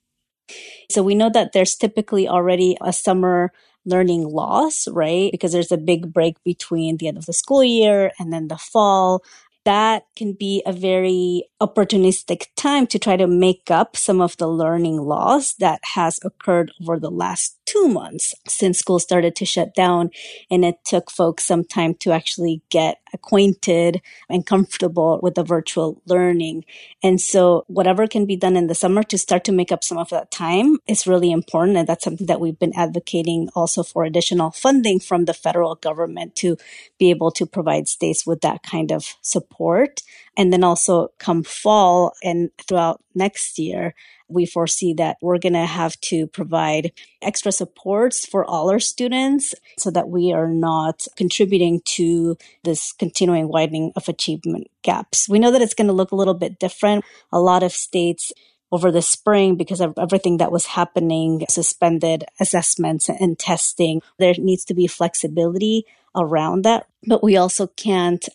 So 0.90 1.04
we 1.04 1.16
know 1.16 1.30
that 1.34 1.54
there's 1.54 1.76
typically 1.76 2.28
already 2.28 2.78
a 2.82 2.94
summer 2.94 3.52
learning 3.86 4.24
loss, 4.24 4.88
right? 4.88 5.32
Because 5.32 5.52
there's 5.52 5.72
a 5.72 5.78
big 5.78 6.14
break 6.14 6.42
between 6.44 6.98
the 6.98 7.08
end 7.08 7.18
of 7.18 7.26
the 7.26 7.34
school 7.34 7.64
year 7.64 8.12
and 8.20 8.32
then 8.32 8.48
the 8.48 8.58
fall 8.58 9.24
that 9.66 10.04
can 10.16 10.34
be 10.34 10.62
a 10.66 10.74
very 10.74 11.46
opportunistic 11.62 12.48
time 12.56 12.86
to 12.88 13.00
try 13.00 13.16
to 13.16 13.28
make 13.28 13.72
up 13.72 13.96
some 13.96 14.20
of 14.20 14.36
the 14.38 14.48
learning 14.48 14.98
loss 14.98 15.54
that 15.56 15.80
has 15.94 16.20
occurred 16.24 16.72
over 16.82 17.00
the 17.00 17.12
last 17.12 17.58
two 17.66 17.88
months 17.88 18.34
since 18.48 18.80
school 18.80 19.00
started 19.00 19.36
to 19.36 19.46
shut 19.46 19.74
down. 19.74 20.10
And 20.52 20.66
it 20.66 20.76
took 20.86 21.10
folks 21.10 21.46
some 21.46 21.64
time 21.64 21.96
to 22.02 22.12
actually 22.12 22.62
get 22.70 22.98
acquainted 23.14 24.02
and 24.30 24.46
comfortable 24.46 25.20
with 25.22 25.36
the 25.36 25.44
virtual 25.44 26.02
learning. 26.06 26.66
And 27.02 27.22
so 27.22 27.64
whatever 27.68 28.08
can 28.08 28.26
be 28.26 28.36
done 28.36 28.56
in 28.56 28.68
the 28.68 28.76
summer 28.76 29.04
to 29.04 29.18
start 29.18 29.44
to 29.46 29.52
make 29.52 29.72
up 29.72 29.84
some 29.84 29.98
of 29.98 30.10
that 30.10 30.32
time 30.32 30.80
is 30.88 31.08
really 31.08 31.32
important. 31.32 31.78
And 31.78 31.88
that's 31.88 32.04
something 32.04 32.28
that 32.28 32.42
we've 32.42 32.60
been 32.60 32.76
advocating 32.76 33.50
also 33.56 33.84
for 33.84 34.04
additional 34.04 34.52
funding 34.52 35.00
from 35.00 35.26
the 35.26 35.34
federal 35.34 35.76
government 35.76 36.36
to 36.38 36.58
be 36.98 37.10
able 37.10 37.32
to 37.32 37.46
provide 37.46 37.88
states 37.88 38.26
with 38.26 38.42
that 38.42 38.64
kind 38.64 38.92
of 38.92 39.16
support. 39.22 40.02
And 40.36 40.52
then 40.52 40.64
also 40.64 41.10
come 41.20 41.44
fall 41.44 42.14
and 42.24 42.50
throughout 42.68 43.04
next 43.14 43.60
year, 43.60 43.94
we 44.28 44.46
foresee 44.46 44.94
that 44.94 45.18
we're 45.22 45.38
going 45.38 45.54
to 45.54 45.66
have 45.66 46.00
to 46.02 46.28
provide 46.28 46.92
extra 47.22 47.52
supports 47.52 48.26
for 48.26 48.46
all 48.46 48.70
our 48.70 48.80
students 48.80 49.54
so 49.78 49.92
that 49.92 50.10
we 50.10 50.34
are 50.34 50.48
not 50.48 51.06
contributing 51.16 51.82
to 51.86 52.38
this 52.64 52.92
continuing 52.92 53.48
widening 53.48 53.92
of 53.96 54.10
achievement 54.10 54.68
gaps. 54.82 55.30
We 55.30 55.40
know 55.40 55.52
that 55.52 55.62
it's 55.62 55.74
going 55.74 55.88
to 55.88 55.94
look 55.94 56.12
a 56.12 56.16
little 56.16 56.34
bit 56.34 56.60
different. 56.60 57.06
A 57.32 57.40
lot 57.40 57.64
of 57.64 57.72
states 57.72 58.32
over 58.72 58.92
the 58.92 59.04
spring 59.04 59.56
because 59.56 59.80
of 59.80 59.94
everything 60.00 60.38
that 60.38 60.52
was 60.52 60.66
happening, 60.66 61.46
suspended 61.48 62.26
assessments 62.40 63.08
and 63.08 63.38
testing. 63.38 64.02
There 64.18 64.34
needs 64.38 64.66
to 64.66 64.74
be 64.74 64.88
flexibility 64.88 65.86
around 66.16 66.64
that, 66.64 66.88
but 67.08 67.24
we 67.24 67.38
also 67.38 67.68
can't 67.68 68.28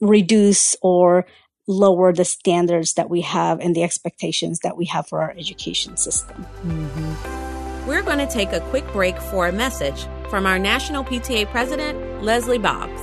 reduce 0.00 0.76
or 0.82 1.26
lower 1.68 2.12
the 2.12 2.24
standards 2.24 2.94
that 2.94 3.10
we 3.10 3.20
have 3.20 3.60
and 3.60 3.76
the 3.76 3.84
expectations 3.84 4.60
that 4.60 4.76
we 4.76 4.86
have 4.86 5.06
for 5.06 5.20
our 5.20 5.30
education 5.32 5.96
system. 5.96 6.46
Mm-hmm. 6.64 7.86
We're 7.86 8.02
going 8.02 8.18
to 8.18 8.26
take 8.26 8.52
a 8.52 8.60
quick 8.70 8.90
break 8.92 9.18
for 9.18 9.46
a 9.46 9.52
message 9.52 10.06
from 10.30 10.46
our 10.46 10.58
National 10.58 11.04
PTA 11.04 11.46
President, 11.50 12.24
Leslie 12.24 12.58
Boggs. 12.58 13.00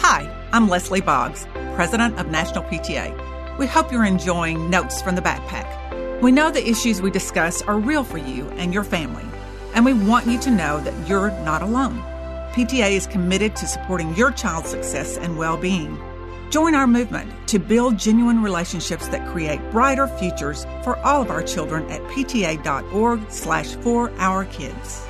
Hi, 0.00 0.48
I'm 0.52 0.68
Leslie 0.68 1.00
Boggs, 1.00 1.46
President 1.74 2.18
of 2.18 2.28
National 2.28 2.62
PTA. 2.64 3.58
We 3.58 3.66
hope 3.66 3.90
you're 3.90 4.04
enjoying 4.04 4.70
Notes 4.70 5.02
from 5.02 5.16
the 5.16 5.22
Backpack. 5.22 6.20
We 6.22 6.32
know 6.32 6.50
the 6.50 6.66
issues 6.66 7.02
we 7.02 7.10
discuss 7.10 7.60
are 7.62 7.78
real 7.78 8.04
for 8.04 8.18
you 8.18 8.48
and 8.50 8.72
your 8.72 8.84
family, 8.84 9.24
and 9.74 9.84
we 9.84 9.92
want 9.92 10.26
you 10.26 10.38
to 10.40 10.50
know 10.50 10.80
that 10.80 11.08
you're 11.08 11.30
not 11.42 11.62
alone. 11.62 11.98
PTA 12.52 12.92
is 12.92 13.06
committed 13.06 13.54
to 13.56 13.66
supporting 13.66 14.14
your 14.14 14.30
child's 14.30 14.70
success 14.70 15.18
and 15.18 15.36
well 15.36 15.56
being. 15.56 16.00
Join 16.50 16.74
our 16.74 16.86
movement 16.86 17.48
to 17.48 17.58
build 17.58 17.98
genuine 17.98 18.42
relationships 18.42 19.08
that 19.08 19.26
create 19.28 19.60
brighter 19.70 20.06
futures 20.06 20.64
for 20.82 20.96
all 20.98 21.22
of 21.22 21.30
our 21.30 21.42
children 21.42 21.90
at 21.90 22.00
pta.org 22.02 23.30
slash 23.30 23.74
for 23.76 24.10
our 24.18 24.44
kids. 24.44 25.06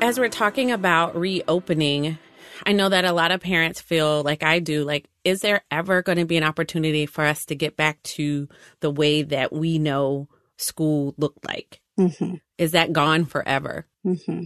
As 0.00 0.18
we're 0.18 0.28
talking 0.28 0.70
about 0.70 1.16
reopening, 1.16 2.18
I 2.64 2.72
know 2.72 2.88
that 2.88 3.04
a 3.04 3.12
lot 3.12 3.30
of 3.30 3.40
parents 3.40 3.80
feel 3.80 4.22
like 4.22 4.42
I 4.42 4.58
do, 4.60 4.84
like, 4.84 5.06
is 5.24 5.40
there 5.40 5.62
ever 5.70 6.02
going 6.02 6.18
to 6.18 6.24
be 6.24 6.36
an 6.36 6.44
opportunity 6.44 7.06
for 7.06 7.24
us 7.24 7.44
to 7.46 7.54
get 7.54 7.76
back 7.76 8.02
to 8.04 8.48
the 8.80 8.90
way 8.90 9.22
that 9.22 9.52
we 9.52 9.78
know 9.78 10.28
school 10.56 11.14
looked 11.18 11.44
like? 11.46 11.80
Mm-hmm. 11.98 12.36
Is 12.56 12.72
that 12.72 12.92
gone 12.92 13.24
forever? 13.24 13.86
Mm-hmm 14.06 14.44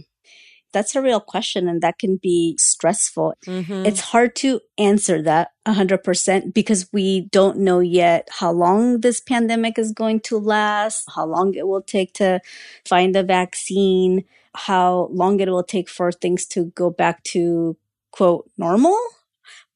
that's 0.73 0.95
a 0.95 1.01
real 1.01 1.19
question 1.19 1.69
and 1.69 1.81
that 1.81 1.99
can 1.99 2.17
be 2.17 2.57
stressful. 2.59 3.35
Mm-hmm. 3.45 3.85
It's 3.85 3.99
hard 4.01 4.35
to 4.37 4.59
answer 4.77 5.21
that 5.21 5.51
100% 5.65 6.53
because 6.53 6.91
we 6.91 7.21
don't 7.31 7.59
know 7.59 7.79
yet 7.79 8.27
how 8.31 8.51
long 8.51 9.01
this 9.01 9.21
pandemic 9.21 9.79
is 9.79 9.91
going 9.91 10.19
to 10.21 10.37
last, 10.37 11.05
how 11.15 11.25
long 11.25 11.53
it 11.53 11.67
will 11.67 11.81
take 11.81 12.13
to 12.15 12.41
find 12.85 13.15
a 13.15 13.23
vaccine, 13.23 14.25
how 14.55 15.07
long 15.11 15.39
it 15.39 15.49
will 15.49 15.63
take 15.63 15.89
for 15.89 16.11
things 16.11 16.45
to 16.47 16.65
go 16.75 16.89
back 16.89 17.23
to 17.23 17.77
quote 18.11 18.49
normal. 18.57 18.97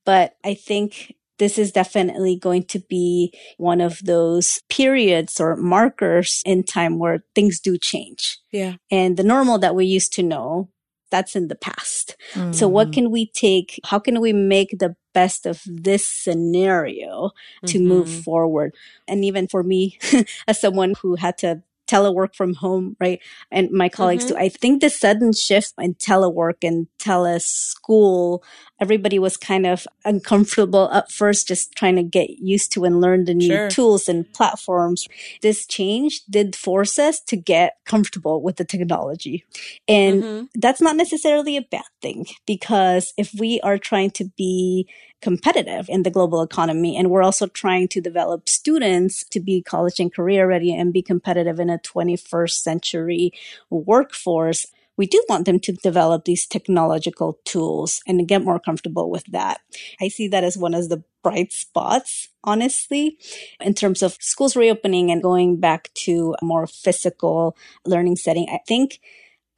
But 0.06 0.36
I 0.44 0.54
think 0.54 1.16
this 1.38 1.58
is 1.58 1.72
definitely 1.72 2.36
going 2.36 2.64
to 2.64 2.80
be 2.80 3.34
one 3.58 3.82
of 3.82 4.00
those 4.04 4.62
periods 4.70 5.40
or 5.40 5.56
markers 5.56 6.42
in 6.46 6.64
time 6.64 6.98
where 6.98 7.24
things 7.36 7.60
do 7.60 7.78
change. 7.78 8.40
Yeah. 8.52 8.76
And 8.90 9.18
the 9.18 9.24
normal 9.24 9.60
that 9.60 9.76
we 9.76 9.86
used 9.86 10.14
to 10.14 10.24
know 10.24 10.70
that's 11.10 11.36
in 11.36 11.48
the 11.48 11.56
past. 11.56 12.16
Mm-hmm. 12.34 12.54
So 12.54 12.68
what 12.68 12.88
mm-hmm. 12.88 12.94
can 12.94 13.12
we 13.12 13.28
take? 13.28 13.80
How 13.86 14.00
can 14.00 14.20
we 14.20 14.34
make 14.34 14.80
the 14.80 14.96
best 15.14 15.46
of 15.46 15.62
this 15.66 16.08
scenario 16.08 17.32
to 17.66 17.78
mm-hmm. 17.78 17.88
move 17.88 18.10
forward? 18.10 18.76
And 19.08 19.24
even 19.26 19.48
for 19.48 19.64
me, 19.64 20.00
as 20.48 20.60
someone 20.60 20.96
who 21.02 21.16
had 21.16 21.38
to 21.40 21.64
telework 21.88 22.36
from 22.36 22.54
home, 22.54 22.96
right? 23.00 23.22
And 23.50 23.72
my 23.72 23.90
colleagues 23.90 24.26
mm-hmm. 24.26 24.36
do. 24.36 24.40
I 24.40 24.50
think 24.50 24.82
the 24.82 24.90
sudden 24.90 25.34
shift 25.34 25.74
in 25.80 25.96
telework 25.96 26.56
and 26.62 26.88
teleschool, 27.00 28.42
everybody 28.80 29.20
was 29.20 29.38
kind 29.38 29.66
of 29.66 29.88
uncomfortable 30.06 30.92
at 30.92 31.12
first, 31.12 31.48
just 31.48 31.76
trying 31.76 31.96
to 31.96 32.04
get 32.04 32.40
used 32.40 32.72
to 32.74 32.84
and 32.84 33.02
learn 33.02 33.26
the 33.26 33.34
new 33.34 33.48
sure. 33.48 33.70
tools 33.70 34.08
and 34.08 34.32
platforms. 34.34 35.08
This 35.42 35.66
change 35.66 36.26
did 36.26 36.56
force 36.56 37.00
us 37.00 37.20
to 37.22 37.36
get 37.36 37.78
comfortable 37.86 38.42
with 38.42 38.58
the 38.58 38.66
technology. 38.66 39.46
And 39.88 40.24
mm-hmm. 40.24 40.46
that's 40.56 40.82
not 40.82 40.96
necessarily 40.96 41.58
a 41.58 41.62
bad 41.62 41.86
thing 42.02 42.26
because 42.46 43.14
if 43.18 43.34
we 43.38 43.60
are 43.62 43.78
trying 43.78 44.12
to 44.12 44.26
be 44.38 44.88
competitive 45.22 45.90
in 45.90 46.04
the 46.04 46.12
global 46.12 46.42
economy. 46.42 46.96
And 46.96 47.10
we're 47.10 47.24
also 47.24 47.48
trying 47.48 47.88
to 47.90 48.02
develop 48.02 48.48
students 48.48 49.24
to 49.30 49.40
be 49.40 49.62
college 49.62 50.00
and 50.00 50.14
career 50.14 50.48
ready 50.48 50.74
and 50.74 50.94
be 50.94 51.02
competitive 51.02 51.60
in 51.60 51.70
a 51.70 51.80
21st 51.80 52.52
century 52.52 53.32
workforce. 53.70 54.68
We 54.98 55.08
do 55.08 55.24
want 55.30 55.46
them 55.46 55.60
to 55.62 55.72
develop 55.72 56.26
these 56.26 56.46
technological 56.48 57.40
tools 57.46 58.02
and 58.08 58.28
get 58.28 58.44
more 58.44 58.60
comfortable 58.60 59.10
with 59.10 59.26
that. 59.32 59.62
I 60.02 60.08
see 60.08 60.28
that 60.30 60.44
as 60.44 60.58
one 60.58 60.74
of 60.74 60.90
the 60.90 61.04
bright 61.24 61.52
spots, 61.52 62.30
honestly, 62.44 63.18
in 63.62 63.74
terms 63.74 64.02
of 64.02 64.18
schools 64.20 64.56
reopening 64.56 65.12
and 65.12 65.22
going 65.22 65.60
back 65.60 65.90
to 66.06 66.36
a 66.42 66.46
more 66.46 66.68
physical 66.68 67.56
learning 67.86 68.16
setting. 68.16 68.48
I 68.50 68.60
think 68.68 69.00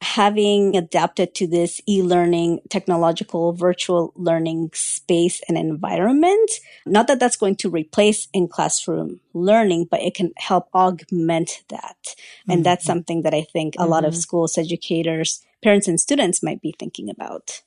having 0.02 0.76
adapted 0.76 1.34
to 1.34 1.46
this 1.46 1.80
e-learning 1.86 2.60
technological 2.70 3.52
virtual 3.52 4.12
learning 4.16 4.70
space 4.72 5.42
and 5.46 5.58
environment 5.58 6.50
not 6.86 7.06
that 7.06 7.20
that's 7.20 7.36
going 7.36 7.54
to 7.54 7.68
replace 7.68 8.26
in 8.32 8.48
classroom 8.48 9.20
learning 9.34 9.86
but 9.90 10.00
it 10.00 10.14
can 10.14 10.32
help 10.38 10.68
augment 10.74 11.62
that 11.68 12.14
and 12.48 12.56
mm-hmm. 12.56 12.62
that's 12.62 12.84
something 12.84 13.22
that 13.22 13.34
i 13.34 13.42
think 13.52 13.74
a 13.74 13.78
mm-hmm. 13.78 13.90
lot 13.90 14.04
of 14.04 14.12
mm-hmm. 14.12 14.20
schools 14.20 14.56
educators 14.56 15.44
parents 15.62 15.86
and 15.86 16.00
students 16.00 16.42
might 16.42 16.62
be 16.62 16.74
thinking 16.78 17.10
about 17.10 17.60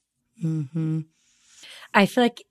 mm-hmm. 0.43 1.01
i 1.93 2.07
feel 2.07 2.23
like 2.23 2.43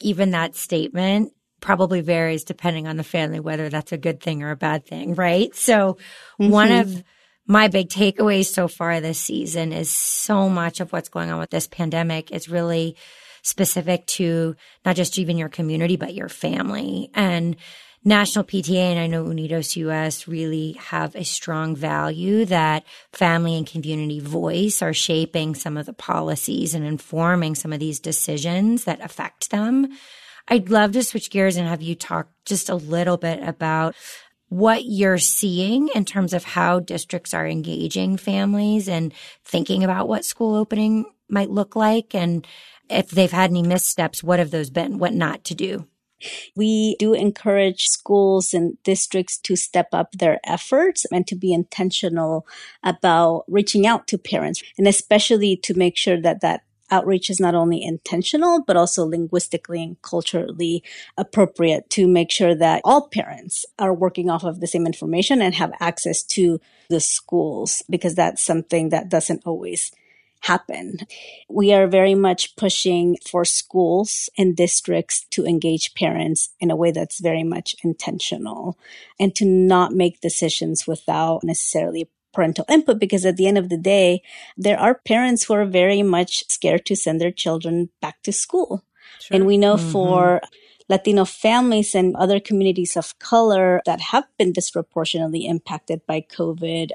even 0.00 0.32
that 0.32 0.54
statement 0.54 1.32
probably 1.60 2.02
varies 2.02 2.44
depending 2.44 2.86
on 2.86 2.98
the 2.98 3.04
family 3.04 3.40
whether 3.40 3.70
that's 3.70 3.92
a 3.92 3.96
good 3.96 4.20
thing 4.20 4.42
or 4.42 4.50
a 4.50 4.56
bad 4.56 4.84
thing 4.84 5.14
right 5.14 5.54
so 5.56 5.96
one 6.36 6.68
mm-hmm. 6.68 6.96
of 6.98 7.04
my 7.46 7.68
big 7.68 7.88
takeaways 7.88 8.46
so 8.46 8.68
far 8.68 9.00
this 9.00 9.18
season 9.18 9.72
is 9.72 9.90
so 9.90 10.48
much 10.48 10.80
of 10.80 10.92
what's 10.92 11.08
going 11.08 11.30
on 11.30 11.38
with 11.38 11.50
this 11.50 11.66
pandemic 11.66 12.30
is 12.30 12.48
really 12.48 12.96
specific 13.42 14.06
to 14.06 14.56
not 14.84 14.96
just 14.96 15.18
even 15.18 15.36
your 15.36 15.50
community, 15.50 15.96
but 15.96 16.14
your 16.14 16.30
family. 16.30 17.10
And 17.14 17.56
National 18.06 18.44
PTA 18.44 18.74
and 18.74 18.98
I 18.98 19.06
know 19.06 19.24
Unidos 19.24 19.76
US 19.76 20.28
really 20.28 20.72
have 20.72 21.14
a 21.16 21.24
strong 21.24 21.74
value 21.74 22.44
that 22.46 22.84
family 23.12 23.56
and 23.56 23.66
community 23.66 24.20
voice 24.20 24.82
are 24.82 24.92
shaping 24.92 25.54
some 25.54 25.78
of 25.78 25.86
the 25.86 25.94
policies 25.94 26.74
and 26.74 26.84
informing 26.84 27.54
some 27.54 27.72
of 27.72 27.80
these 27.80 28.00
decisions 28.00 28.84
that 28.84 29.00
affect 29.02 29.50
them. 29.50 29.88
I'd 30.48 30.68
love 30.68 30.92
to 30.92 31.02
switch 31.02 31.30
gears 31.30 31.56
and 31.56 31.66
have 31.66 31.80
you 31.80 31.94
talk 31.94 32.28
just 32.44 32.68
a 32.68 32.74
little 32.74 33.16
bit 33.16 33.42
about 33.42 33.94
what 34.48 34.84
you're 34.84 35.18
seeing 35.18 35.88
in 35.94 36.04
terms 36.04 36.32
of 36.32 36.44
how 36.44 36.78
districts 36.80 37.34
are 37.34 37.46
engaging 37.46 38.16
families 38.16 38.88
and 38.88 39.12
thinking 39.44 39.82
about 39.82 40.08
what 40.08 40.24
school 40.24 40.54
opening 40.54 41.06
might 41.28 41.50
look 41.50 41.74
like 41.74 42.14
and 42.14 42.46
if 42.88 43.10
they've 43.10 43.30
had 43.30 43.50
any 43.50 43.62
missteps, 43.62 44.22
what 44.22 44.38
have 44.38 44.50
those 44.50 44.70
been, 44.70 44.98
what 44.98 45.14
not 45.14 45.44
to 45.44 45.54
do? 45.54 45.86
We 46.56 46.96
do 46.98 47.12
encourage 47.12 47.88
schools 47.88 48.54
and 48.54 48.82
districts 48.82 49.38
to 49.40 49.56
step 49.56 49.88
up 49.92 50.12
their 50.12 50.40
efforts 50.44 51.04
and 51.10 51.26
to 51.26 51.36
be 51.36 51.52
intentional 51.52 52.46
about 52.82 53.44
reaching 53.48 53.86
out 53.86 54.06
to 54.08 54.18
parents 54.18 54.62
and 54.78 54.88
especially 54.88 55.56
to 55.58 55.74
make 55.74 55.96
sure 55.96 56.20
that 56.20 56.40
that 56.40 56.62
outreach 56.90 57.30
is 57.30 57.40
not 57.40 57.54
only 57.54 57.82
intentional, 57.82 58.62
but 58.62 58.76
also 58.76 59.04
linguistically 59.04 59.82
and 59.82 60.00
culturally 60.02 60.82
appropriate 61.16 61.90
to 61.90 62.06
make 62.06 62.30
sure 62.30 62.54
that 62.54 62.80
all 62.84 63.08
parents 63.08 63.64
are 63.78 63.94
working 63.94 64.30
off 64.30 64.44
of 64.44 64.60
the 64.60 64.66
same 64.66 64.86
information 64.86 65.42
and 65.42 65.54
have 65.54 65.72
access 65.80 66.22
to 66.22 66.60
the 66.88 67.00
schools, 67.00 67.82
because 67.88 68.14
that's 68.14 68.42
something 68.42 68.90
that 68.90 69.08
doesn't 69.08 69.42
always 69.46 69.90
happen. 70.40 70.98
We 71.48 71.72
are 71.72 71.86
very 71.86 72.14
much 72.14 72.54
pushing 72.56 73.16
for 73.26 73.46
schools 73.46 74.28
and 74.36 74.54
districts 74.54 75.24
to 75.30 75.46
engage 75.46 75.94
parents 75.94 76.50
in 76.60 76.70
a 76.70 76.76
way 76.76 76.90
that's 76.90 77.18
very 77.18 77.44
much 77.44 77.74
intentional 77.82 78.78
and 79.18 79.34
to 79.36 79.46
not 79.46 79.92
make 79.92 80.20
decisions 80.20 80.86
without 80.86 81.44
necessarily 81.44 82.10
parental 82.34 82.64
input 82.68 82.98
because 82.98 83.24
at 83.24 83.36
the 83.36 83.46
end 83.46 83.58
of 83.58 83.68
the 83.68 83.78
day, 83.78 84.22
there 84.56 84.78
are 84.78 85.00
parents 85.06 85.44
who 85.44 85.54
are 85.54 85.64
very 85.64 86.02
much 86.02 86.44
scared 86.50 86.84
to 86.86 86.96
send 86.96 87.20
their 87.20 87.30
children 87.30 87.90
back 88.00 88.22
to 88.22 88.32
school. 88.32 88.84
Sure. 89.20 89.36
And 89.36 89.46
we 89.46 89.56
know 89.56 89.76
mm-hmm. 89.76 89.90
for 89.90 90.40
Latino 90.88 91.24
families 91.24 91.94
and 91.94 92.14
other 92.16 92.38
communities 92.40 92.96
of 92.96 93.18
color 93.18 93.80
that 93.86 94.00
have 94.00 94.24
been 94.38 94.52
disproportionately 94.52 95.46
impacted 95.46 96.02
by 96.06 96.20
COVID. 96.20 96.90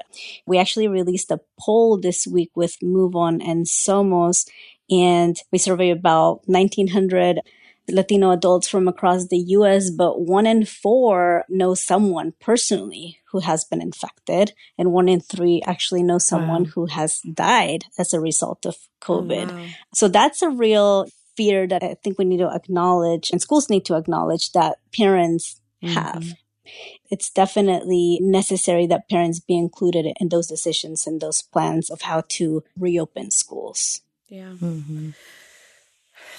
We 0.46 0.58
actually 0.58 0.86
released 0.86 1.30
a 1.30 1.40
poll 1.58 1.98
this 1.98 2.26
week 2.26 2.50
with 2.54 2.76
MoveOn 2.82 3.42
and 3.44 3.66
Somos, 3.66 4.48
and 4.88 5.36
we 5.50 5.58
surveyed 5.58 5.96
about 5.96 6.42
1900 6.46 7.40
Latino 7.88 8.30
adults 8.30 8.68
from 8.68 8.88
across 8.88 9.26
the 9.26 9.38
US, 9.38 9.90
but 9.90 10.20
one 10.20 10.46
in 10.46 10.64
four 10.64 11.44
know 11.48 11.74
someone 11.74 12.34
personally 12.40 13.18
who 13.30 13.40
has 13.40 13.64
been 13.64 13.80
infected, 13.80 14.52
and 14.78 14.92
one 14.92 15.08
in 15.08 15.20
three 15.20 15.62
actually 15.66 16.02
know 16.02 16.18
someone 16.18 16.64
wow. 16.64 16.70
who 16.70 16.86
has 16.86 17.20
died 17.20 17.84
as 17.98 18.12
a 18.12 18.20
result 18.20 18.66
of 18.66 18.76
COVID. 19.00 19.50
Oh, 19.50 19.54
wow. 19.54 19.66
So 19.94 20.08
that's 20.08 20.42
a 20.42 20.50
real 20.50 21.06
fear 21.36 21.66
that 21.66 21.82
I 21.82 21.94
think 22.02 22.18
we 22.18 22.24
need 22.24 22.38
to 22.38 22.52
acknowledge, 22.52 23.30
and 23.30 23.40
schools 23.40 23.70
need 23.70 23.84
to 23.86 23.96
acknowledge 23.96 24.52
that 24.52 24.78
parents 24.96 25.60
mm-hmm. 25.82 25.94
have. 25.94 26.34
It's 27.10 27.30
definitely 27.30 28.18
necessary 28.20 28.86
that 28.86 29.08
parents 29.08 29.40
be 29.40 29.56
included 29.56 30.06
in 30.20 30.28
those 30.28 30.46
decisions 30.46 31.06
and 31.06 31.20
those 31.20 31.42
plans 31.42 31.90
of 31.90 32.02
how 32.02 32.22
to 32.28 32.62
reopen 32.78 33.30
schools. 33.30 34.02
Yeah. 34.28 34.52
Mm-hmm 34.60 35.10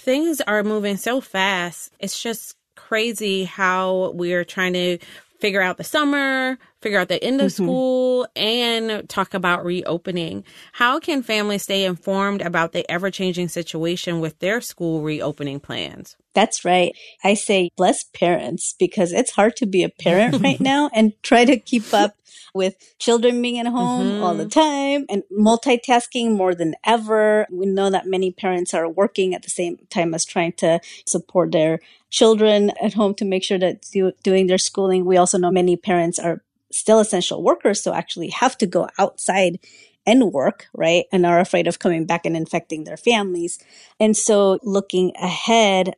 things 0.01 0.41
are 0.41 0.63
moving 0.63 0.97
so 0.97 1.21
fast. 1.21 1.91
It's 1.99 2.21
just 2.21 2.55
crazy 2.75 3.43
how 3.43 4.11
we're 4.15 4.43
trying 4.43 4.73
to 4.73 4.97
figure 5.39 5.61
out 5.61 5.77
the 5.77 5.83
summer, 5.83 6.57
figure 6.81 6.99
out 6.99 7.07
the 7.07 7.23
end 7.23 7.41
of 7.41 7.51
mm-hmm. 7.51 7.63
school, 7.63 8.27
and 8.35 9.07
talk 9.09 9.33
about 9.33 9.65
reopening. 9.65 10.43
How 10.73 10.99
can 10.99 11.23
families 11.23 11.63
stay 11.63 11.85
informed 11.85 12.41
about 12.41 12.71
the 12.73 12.89
ever 12.89 13.11
changing 13.11 13.49
situation 13.49 14.19
with 14.19 14.39
their 14.39 14.61
school 14.61 15.01
reopening 15.01 15.59
plans? 15.59 16.15
That's 16.33 16.63
right. 16.63 16.95
I 17.23 17.33
say 17.33 17.69
bless 17.75 18.03
parents 18.03 18.75
because 18.79 19.11
it's 19.11 19.31
hard 19.31 19.55
to 19.57 19.65
be 19.65 19.83
a 19.83 19.89
parent 19.89 20.41
right 20.41 20.59
now 20.59 20.89
and 20.93 21.13
try 21.23 21.45
to 21.45 21.57
keep 21.57 21.93
up 21.93 22.15
with 22.53 22.75
children 22.99 23.41
being 23.41 23.59
at 23.59 23.67
home 23.67 24.07
mm-hmm. 24.07 24.23
all 24.23 24.33
the 24.33 24.47
time 24.47 25.05
and 25.09 25.23
multitasking 25.31 26.35
more 26.35 26.53
than 26.53 26.75
ever. 26.85 27.47
We 27.51 27.65
know 27.65 27.89
that 27.89 28.05
many 28.07 28.31
parents 28.31 28.73
are 28.73 28.89
working 28.89 29.33
at 29.33 29.43
the 29.43 29.49
same 29.49 29.77
time 29.89 30.13
as 30.13 30.25
trying 30.25 30.53
to 30.53 30.79
support 31.05 31.51
their 31.51 31.79
children 32.09 32.71
at 32.81 32.93
home 32.93 33.15
to 33.15 33.25
make 33.25 33.43
sure 33.43 33.59
that 33.59 33.85
do, 33.91 34.11
doing 34.23 34.47
their 34.47 34.57
schooling. 34.57 35.05
We 35.05 35.17
also 35.17 35.37
know 35.37 35.51
many 35.51 35.77
parents 35.77 36.19
are 36.19 36.41
still 36.71 36.99
essential 36.99 37.43
workers, 37.43 37.83
so 37.83 37.93
actually 37.93 38.29
have 38.29 38.57
to 38.59 38.67
go 38.67 38.87
outside 38.97 39.59
and 40.05 40.31
work, 40.31 40.67
right? 40.73 41.05
And 41.11 41.25
are 41.25 41.39
afraid 41.39 41.67
of 41.67 41.79
coming 41.79 42.05
back 42.05 42.25
and 42.25 42.35
infecting 42.35 42.83
their 42.83 42.97
families. 42.97 43.59
And 43.99 44.17
so 44.17 44.59
looking 44.63 45.11
ahead, 45.15 45.95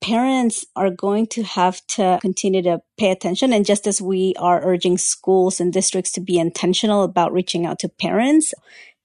parents 0.00 0.64
are 0.76 0.90
going 0.90 1.26
to 1.26 1.42
have 1.42 1.84
to 1.88 2.18
continue 2.20 2.62
to 2.62 2.80
pay 2.98 3.10
attention. 3.10 3.52
And 3.52 3.66
just 3.66 3.86
as 3.86 4.00
we 4.00 4.34
are 4.38 4.64
urging 4.64 4.98
schools 4.98 5.60
and 5.60 5.72
districts 5.72 6.12
to 6.12 6.20
be 6.20 6.38
intentional 6.38 7.02
about 7.02 7.32
reaching 7.32 7.66
out 7.66 7.78
to 7.80 7.88
parents, 7.88 8.54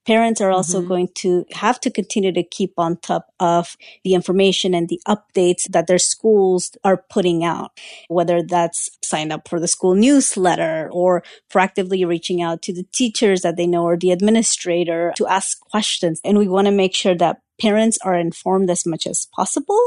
parents 0.06 0.40
are 0.40 0.50
also 0.50 0.78
mm-hmm. 0.78 0.88
going 0.88 1.08
to 1.14 1.44
have 1.52 1.80
to 1.80 1.90
continue 1.90 2.32
to 2.32 2.42
keep 2.42 2.72
on 2.78 2.96
top 2.98 3.28
of 3.40 3.76
the 4.04 4.14
information 4.14 4.74
and 4.74 4.88
the 4.88 5.00
updates 5.08 5.64
that 5.70 5.86
their 5.86 5.98
schools 5.98 6.76
are 6.84 7.04
putting 7.10 7.44
out, 7.44 7.70
whether 8.08 8.42
that's 8.42 8.90
sign 9.02 9.32
up 9.32 9.48
for 9.48 9.60
the 9.60 9.68
school 9.68 9.94
newsletter 9.94 10.88
or 10.92 11.22
proactively 11.52 12.06
reaching 12.06 12.42
out 12.42 12.62
to 12.62 12.72
the 12.72 12.86
teachers 12.92 13.42
that 13.42 13.56
they 13.56 13.66
know 13.66 13.84
or 13.84 13.96
the 13.96 14.10
administrator 14.10 15.12
to 15.16 15.26
ask 15.26 15.60
questions. 15.60 16.20
And 16.24 16.38
we 16.38 16.48
want 16.48 16.66
to 16.66 16.72
make 16.72 16.94
sure 16.94 17.14
that 17.16 17.40
parents 17.60 17.98
are 18.04 18.16
informed 18.16 18.70
as 18.70 18.84
much 18.84 19.06
as 19.06 19.26
possible. 19.26 19.80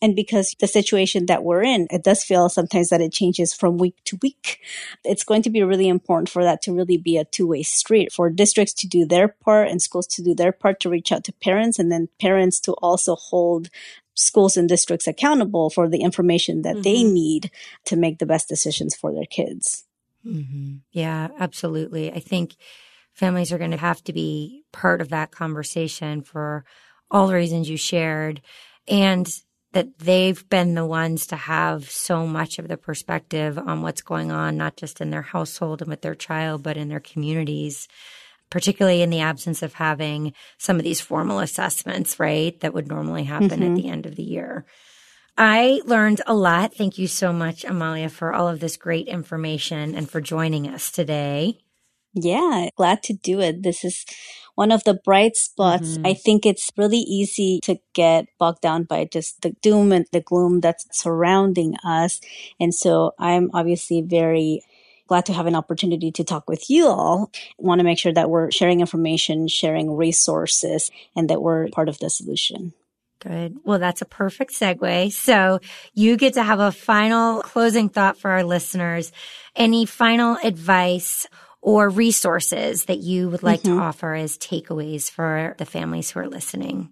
And 0.00 0.16
because 0.16 0.54
the 0.58 0.66
situation 0.66 1.26
that 1.26 1.44
we're 1.44 1.62
in, 1.62 1.86
it 1.90 2.02
does 2.02 2.24
feel 2.24 2.48
sometimes 2.48 2.88
that 2.88 3.00
it 3.00 3.12
changes 3.12 3.54
from 3.54 3.78
week 3.78 3.96
to 4.04 4.18
week. 4.22 4.60
It's 5.04 5.24
going 5.24 5.42
to 5.42 5.50
be 5.50 5.62
really 5.62 5.88
important 5.88 6.28
for 6.28 6.42
that 6.42 6.62
to 6.62 6.72
really 6.72 6.96
be 6.96 7.16
a 7.16 7.24
two 7.24 7.46
way 7.46 7.62
street 7.62 8.12
for 8.12 8.30
districts 8.30 8.74
to 8.74 8.88
do 8.88 9.04
their 9.04 9.28
part 9.28 9.68
and 9.68 9.80
schools 9.80 10.06
to 10.08 10.22
do 10.22 10.34
their 10.34 10.52
part 10.52 10.80
to 10.80 10.90
reach 10.90 11.12
out 11.12 11.24
to 11.24 11.32
parents 11.32 11.78
and 11.78 11.92
then 11.92 12.08
parents 12.20 12.58
to 12.60 12.72
also 12.74 13.14
hold 13.14 13.68
schools 14.14 14.56
and 14.56 14.68
districts 14.68 15.06
accountable 15.06 15.70
for 15.70 15.88
the 15.88 16.02
information 16.02 16.62
that 16.62 16.74
mm-hmm. 16.74 16.82
they 16.82 17.02
need 17.02 17.50
to 17.84 17.96
make 17.96 18.18
the 18.18 18.26
best 18.26 18.48
decisions 18.48 18.94
for 18.94 19.12
their 19.12 19.24
kids. 19.24 19.84
Mm-hmm. 20.26 20.76
Yeah, 20.92 21.28
absolutely. 21.38 22.12
I 22.12 22.20
think 22.20 22.54
families 23.12 23.52
are 23.52 23.58
going 23.58 23.72
to 23.72 23.76
have 23.76 24.02
to 24.04 24.12
be 24.12 24.64
part 24.72 25.00
of 25.00 25.08
that 25.10 25.30
conversation 25.30 26.22
for 26.22 26.64
all 27.12 27.28
the 27.28 27.34
reasons 27.34 27.70
you 27.70 27.76
shared 27.76 28.40
and 28.88 29.32
that 29.72 29.98
they've 29.98 30.48
been 30.48 30.74
the 30.74 30.84
ones 30.84 31.26
to 31.26 31.36
have 31.36 31.88
so 31.90 32.26
much 32.26 32.58
of 32.58 32.68
the 32.68 32.76
perspective 32.76 33.58
on 33.58 33.82
what's 33.82 34.02
going 34.02 34.30
on, 34.30 34.56
not 34.56 34.76
just 34.76 35.00
in 35.00 35.10
their 35.10 35.22
household 35.22 35.80
and 35.80 35.88
with 35.88 36.02
their 36.02 36.14
child, 36.14 36.62
but 36.62 36.76
in 36.76 36.88
their 36.88 37.00
communities, 37.00 37.88
particularly 38.50 39.00
in 39.00 39.10
the 39.10 39.20
absence 39.20 39.62
of 39.62 39.74
having 39.74 40.34
some 40.58 40.76
of 40.76 40.84
these 40.84 41.00
formal 41.00 41.38
assessments, 41.38 42.20
right? 42.20 42.58
That 42.60 42.74
would 42.74 42.88
normally 42.88 43.24
happen 43.24 43.48
mm-hmm. 43.48 43.62
at 43.62 43.76
the 43.76 43.88
end 43.88 44.04
of 44.04 44.16
the 44.16 44.22
year. 44.22 44.66
I 45.38 45.80
learned 45.86 46.20
a 46.26 46.34
lot. 46.34 46.74
Thank 46.74 46.98
you 46.98 47.06
so 47.06 47.32
much, 47.32 47.64
Amalia, 47.64 48.10
for 48.10 48.34
all 48.34 48.48
of 48.48 48.60
this 48.60 48.76
great 48.76 49.08
information 49.08 49.94
and 49.94 50.10
for 50.10 50.20
joining 50.20 50.68
us 50.68 50.90
today. 50.90 51.58
Yeah, 52.14 52.68
glad 52.76 53.02
to 53.04 53.14
do 53.14 53.40
it. 53.40 53.62
This 53.62 53.84
is 53.84 54.04
one 54.54 54.70
of 54.70 54.84
the 54.84 54.94
bright 54.94 55.36
spots. 55.36 55.92
Mm-hmm. 55.92 56.06
I 56.06 56.14
think 56.14 56.44
it's 56.44 56.70
really 56.76 56.98
easy 56.98 57.60
to 57.64 57.78
get 57.94 58.26
bogged 58.38 58.60
down 58.60 58.84
by 58.84 59.06
just 59.06 59.42
the 59.42 59.50
doom 59.62 59.92
and 59.92 60.06
the 60.12 60.20
gloom 60.20 60.60
that's 60.60 60.86
surrounding 60.92 61.76
us. 61.84 62.20
And 62.60 62.74
so 62.74 63.14
I'm 63.18 63.50
obviously 63.54 64.02
very 64.02 64.62
glad 65.06 65.26
to 65.26 65.32
have 65.32 65.46
an 65.46 65.54
opportunity 65.54 66.10
to 66.12 66.24
talk 66.24 66.48
with 66.48 66.70
you 66.70 66.86
all. 66.86 67.30
I 67.34 67.38
want 67.58 67.80
to 67.80 67.84
make 67.84 67.98
sure 67.98 68.12
that 68.12 68.30
we're 68.30 68.50
sharing 68.50 68.80
information, 68.80 69.48
sharing 69.48 69.94
resources, 69.94 70.90
and 71.16 71.28
that 71.30 71.42
we're 71.42 71.68
part 71.68 71.88
of 71.88 71.98
the 71.98 72.10
solution. 72.10 72.72
Good. 73.20 73.58
Well, 73.62 73.78
that's 73.78 74.02
a 74.02 74.06
perfect 74.06 74.52
segue. 74.52 75.12
So 75.12 75.60
you 75.94 76.16
get 76.16 76.34
to 76.34 76.42
have 76.42 76.58
a 76.58 76.72
final 76.72 77.42
closing 77.42 77.88
thought 77.88 78.18
for 78.18 78.30
our 78.30 78.42
listeners. 78.42 79.12
Any 79.54 79.86
final 79.86 80.38
advice 80.42 81.26
or 81.62 81.88
resources 81.88 82.84
that 82.86 82.98
you 82.98 83.30
would 83.30 83.42
like 83.42 83.62
mm-hmm. 83.62 83.78
to 83.78 83.82
offer 83.82 84.14
as 84.14 84.36
takeaways 84.36 85.10
for 85.10 85.54
the 85.58 85.64
families 85.64 86.10
who 86.10 86.20
are 86.20 86.28
listening? 86.28 86.90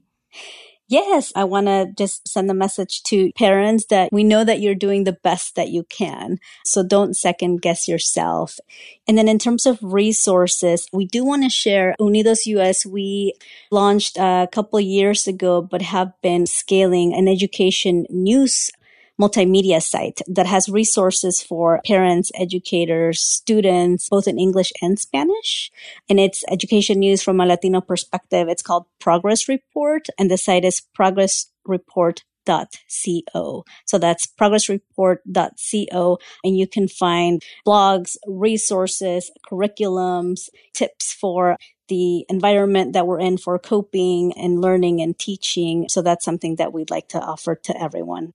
Yes, 0.91 1.33
I 1.37 1.45
want 1.45 1.69
to 1.69 1.93
just 1.97 2.27
send 2.27 2.51
a 2.51 2.55
message 2.55 3.05
to 3.05 3.31
parents 3.39 3.87
that 3.91 4.09
we 4.13 4.25
know 4.25 4.43
that 4.43 4.59
you're 4.59 4.75
doing 4.75 5.05
the 5.05 5.13
best 5.23 5.55
that 5.55 5.69
you 5.69 5.85
can. 5.85 6.39
So 6.65 6.83
don't 6.83 7.15
second 7.15 7.63
guess 7.63 7.87
yourself. 7.87 8.59
And 9.07 9.17
then 9.17 9.29
in 9.29 9.39
terms 9.39 9.67
of 9.67 9.79
resources, 9.81 10.89
we 10.93 11.07
do 11.07 11.25
want 11.25 11.45
to 11.45 11.49
share 11.49 11.95
Unidos 12.01 12.45
US. 12.47 12.85
We 12.85 13.35
launched 13.71 14.17
a 14.19 14.49
couple 14.51 14.81
years 14.81 15.29
ago, 15.29 15.63
but 15.63 15.81
have 15.81 16.13
been 16.23 16.45
scaling 16.45 17.15
an 17.15 17.29
education 17.29 18.05
news 18.11 18.73
multimedia 19.21 19.83
site 19.83 20.23
that 20.27 20.47
has 20.47 20.69
resources 20.69 21.43
for 21.43 21.81
parents, 21.87 22.33
educators, 22.35 23.21
students, 23.21 24.09
both 24.09 24.27
in 24.27 24.39
English 24.39 24.73
and 24.81 24.99
Spanish. 24.99 25.71
And 26.09 26.19
it's 26.19 26.43
education 26.49 27.01
news 27.01 27.23
from 27.23 27.39
a 27.41 27.47
Latino 27.47 27.83
perspective. 27.83 28.49
It's 28.49 28.63
called 28.63 28.87
Progress 28.99 29.47
Report 29.49 30.07
and 30.19 30.31
the 30.31 30.39
site 30.39 30.65
is 30.65 30.81
progressreport.co. 30.99 33.65
So 33.85 33.99
that's 33.99 34.27
progressreport.co 34.27 36.19
and 36.43 36.57
you 36.57 36.67
can 36.67 36.89
find 36.89 37.43
blogs, 37.67 38.17
resources, 38.27 39.31
curriculums, 39.47 40.49
tips 40.73 41.13
for 41.13 41.59
the 41.89 42.25
environment 42.31 42.95
that 42.95 43.07
we're 43.07 43.21
in 43.21 43.37
for 43.37 43.59
coping 43.59 44.33
and 44.35 44.63
learning 44.63 45.03
and 45.03 45.19
teaching. 45.19 45.87
So 45.89 46.01
that's 46.01 46.25
something 46.25 46.57
that 46.57 46.73
we'd 46.73 46.89
like 46.89 47.09
to 47.09 47.21
offer 47.21 47.55
to 47.57 47.83
everyone. 47.83 48.33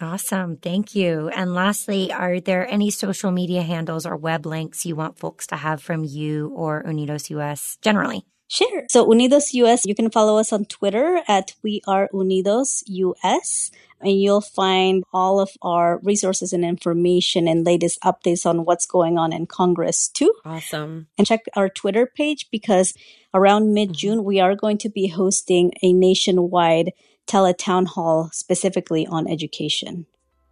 Awesome. 0.00 0.56
Thank 0.56 0.94
you. 0.94 1.28
And 1.28 1.54
lastly, 1.54 2.12
are 2.12 2.40
there 2.40 2.66
any 2.66 2.90
social 2.90 3.30
media 3.30 3.62
handles 3.62 4.06
or 4.06 4.16
web 4.16 4.46
links 4.46 4.84
you 4.86 4.96
want 4.96 5.18
folks 5.18 5.46
to 5.48 5.56
have 5.56 5.82
from 5.82 6.04
you 6.04 6.48
or 6.54 6.82
Unidos 6.84 7.30
US 7.30 7.78
generally? 7.82 8.24
Sure. 8.48 8.84
So 8.90 9.06
Unidos 9.06 9.54
US, 9.54 9.86
you 9.86 9.94
can 9.94 10.10
follow 10.10 10.38
us 10.38 10.52
on 10.52 10.66
Twitter 10.66 11.22
at 11.28 11.54
We 11.62 11.80
Are 11.86 12.08
Unidos 12.12 12.82
US 12.86 13.70
and 14.02 14.20
you'll 14.20 14.40
find 14.40 15.04
all 15.12 15.40
of 15.40 15.50
our 15.62 16.00
resources 16.02 16.52
and 16.52 16.64
information 16.64 17.46
and 17.48 17.64
latest 17.64 18.00
updates 18.02 18.44
on 18.44 18.64
what's 18.64 18.86
going 18.86 19.16
on 19.16 19.32
in 19.32 19.46
Congress 19.46 20.08
too. 20.08 20.32
Awesome. 20.44 21.06
And 21.16 21.26
check 21.26 21.44
our 21.54 21.68
Twitter 21.68 22.06
page 22.06 22.48
because 22.50 22.94
around 23.32 23.72
mid 23.72 23.92
June, 23.94 24.18
mm-hmm. 24.18 24.26
we 24.26 24.40
are 24.40 24.56
going 24.56 24.78
to 24.78 24.88
be 24.88 25.08
hosting 25.08 25.72
a 25.82 25.92
nationwide 25.92 26.92
teletown 27.26 27.86
hall 27.86 28.30
specifically 28.32 29.06
on 29.06 29.28
education. 29.28 30.06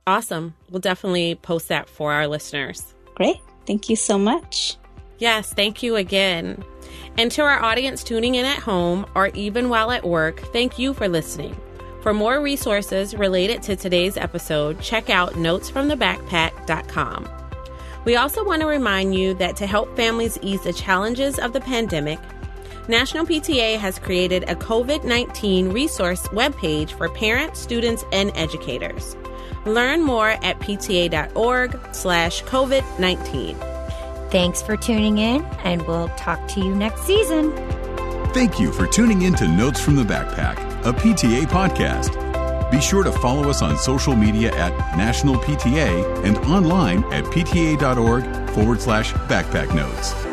Awesome. 0.07 0.55
We'll 0.71 0.81
definitely 0.81 1.35
post 1.37 1.69
that 1.69 1.89
for 1.89 2.13
our 2.13 2.27
listeners. 2.27 2.95
Great. 3.15 3.37
Thank 3.67 3.89
you 3.89 3.97
so 3.97 4.19
much. 4.19 4.77
Yes, 5.19 5.53
thank 5.53 5.83
you 5.83 5.97
again. 5.97 6.65
And 7.19 7.31
to 7.33 7.43
our 7.43 7.63
audience 7.63 8.03
tuning 8.03 8.35
in 8.37 8.47
at 8.47 8.59
home 8.59 9.05
or 9.15 9.29
even 9.29 9.69
while 9.69 9.91
at 9.91 10.05
work, 10.05 10.41
thank 10.53 10.79
you 10.79 10.95
for 10.95 11.09
listening. 11.09 11.55
For 12.03 12.15
more 12.15 12.41
resources 12.41 13.15
related 13.15 13.63
to 13.65 13.77
today's 13.77 14.17
episode, 14.17 14.81
check 14.81 15.11
out 15.11 15.35
notesfromthebackpack.com. 15.35 17.29
We 18.07 18.17
also 18.17 18.43
want 18.43 18.63
to 18.63 18.67
remind 18.67 19.15
you 19.15 19.35
that 19.35 19.57
to 19.57 19.67
help 19.67 19.95
families 19.95 20.39
ease 20.41 20.63
the 20.63 20.73
challenges 20.73 21.39
of 21.39 21.53
the 21.53 21.61
pandemic, 21.61 22.19
National 22.89 23.25
PTA 23.25 23.79
has 23.79 23.99
created 23.99 24.45
a 24.45 24.55
COVID 24.55 25.05
19 25.05 25.71
resource 25.71 26.27
webpage 26.29 26.93
for 26.93 27.09
parents, 27.09 27.61
students, 27.61 28.05
and 28.13 28.33
educators. 28.35 29.17
Learn 29.67 30.03
more 30.03 30.31
at 30.31 30.59
pta.org 30.61 31.79
slash 31.93 32.43
COVID 32.45 32.99
19. 32.99 33.57
Thanks 34.31 34.63
for 34.63 34.77
tuning 34.77 35.19
in, 35.19 35.45
and 35.65 35.87
we'll 35.87 36.09
talk 36.11 36.47
to 36.49 36.61
you 36.61 36.75
next 36.75 37.03
season. 37.03 37.53
Thank 38.33 38.61
you 38.61 38.73
for 38.73 38.87
tuning 38.87 39.23
in 39.23 39.35
to 39.35 39.49
Notes 39.49 39.81
from 39.81 39.97
the 39.97 40.05
Backpack, 40.05 40.57
a 40.85 40.93
PTA 40.93 41.47
podcast. 41.47 42.31
Be 42.71 42.81
sure 42.81 43.03
to 43.03 43.11
follow 43.11 43.51
us 43.51 43.63
on 43.63 43.77
social 43.77 44.15
media 44.15 44.55
at 44.55 44.97
National 44.97 45.35
PTA 45.35 46.25
and 46.25 46.39
online 46.39 47.03
at 47.13 47.25
pta.org 47.25 48.51
forward 48.51 48.81
slash 48.81 49.13
backpack 49.13 49.75
notes. 49.75 50.30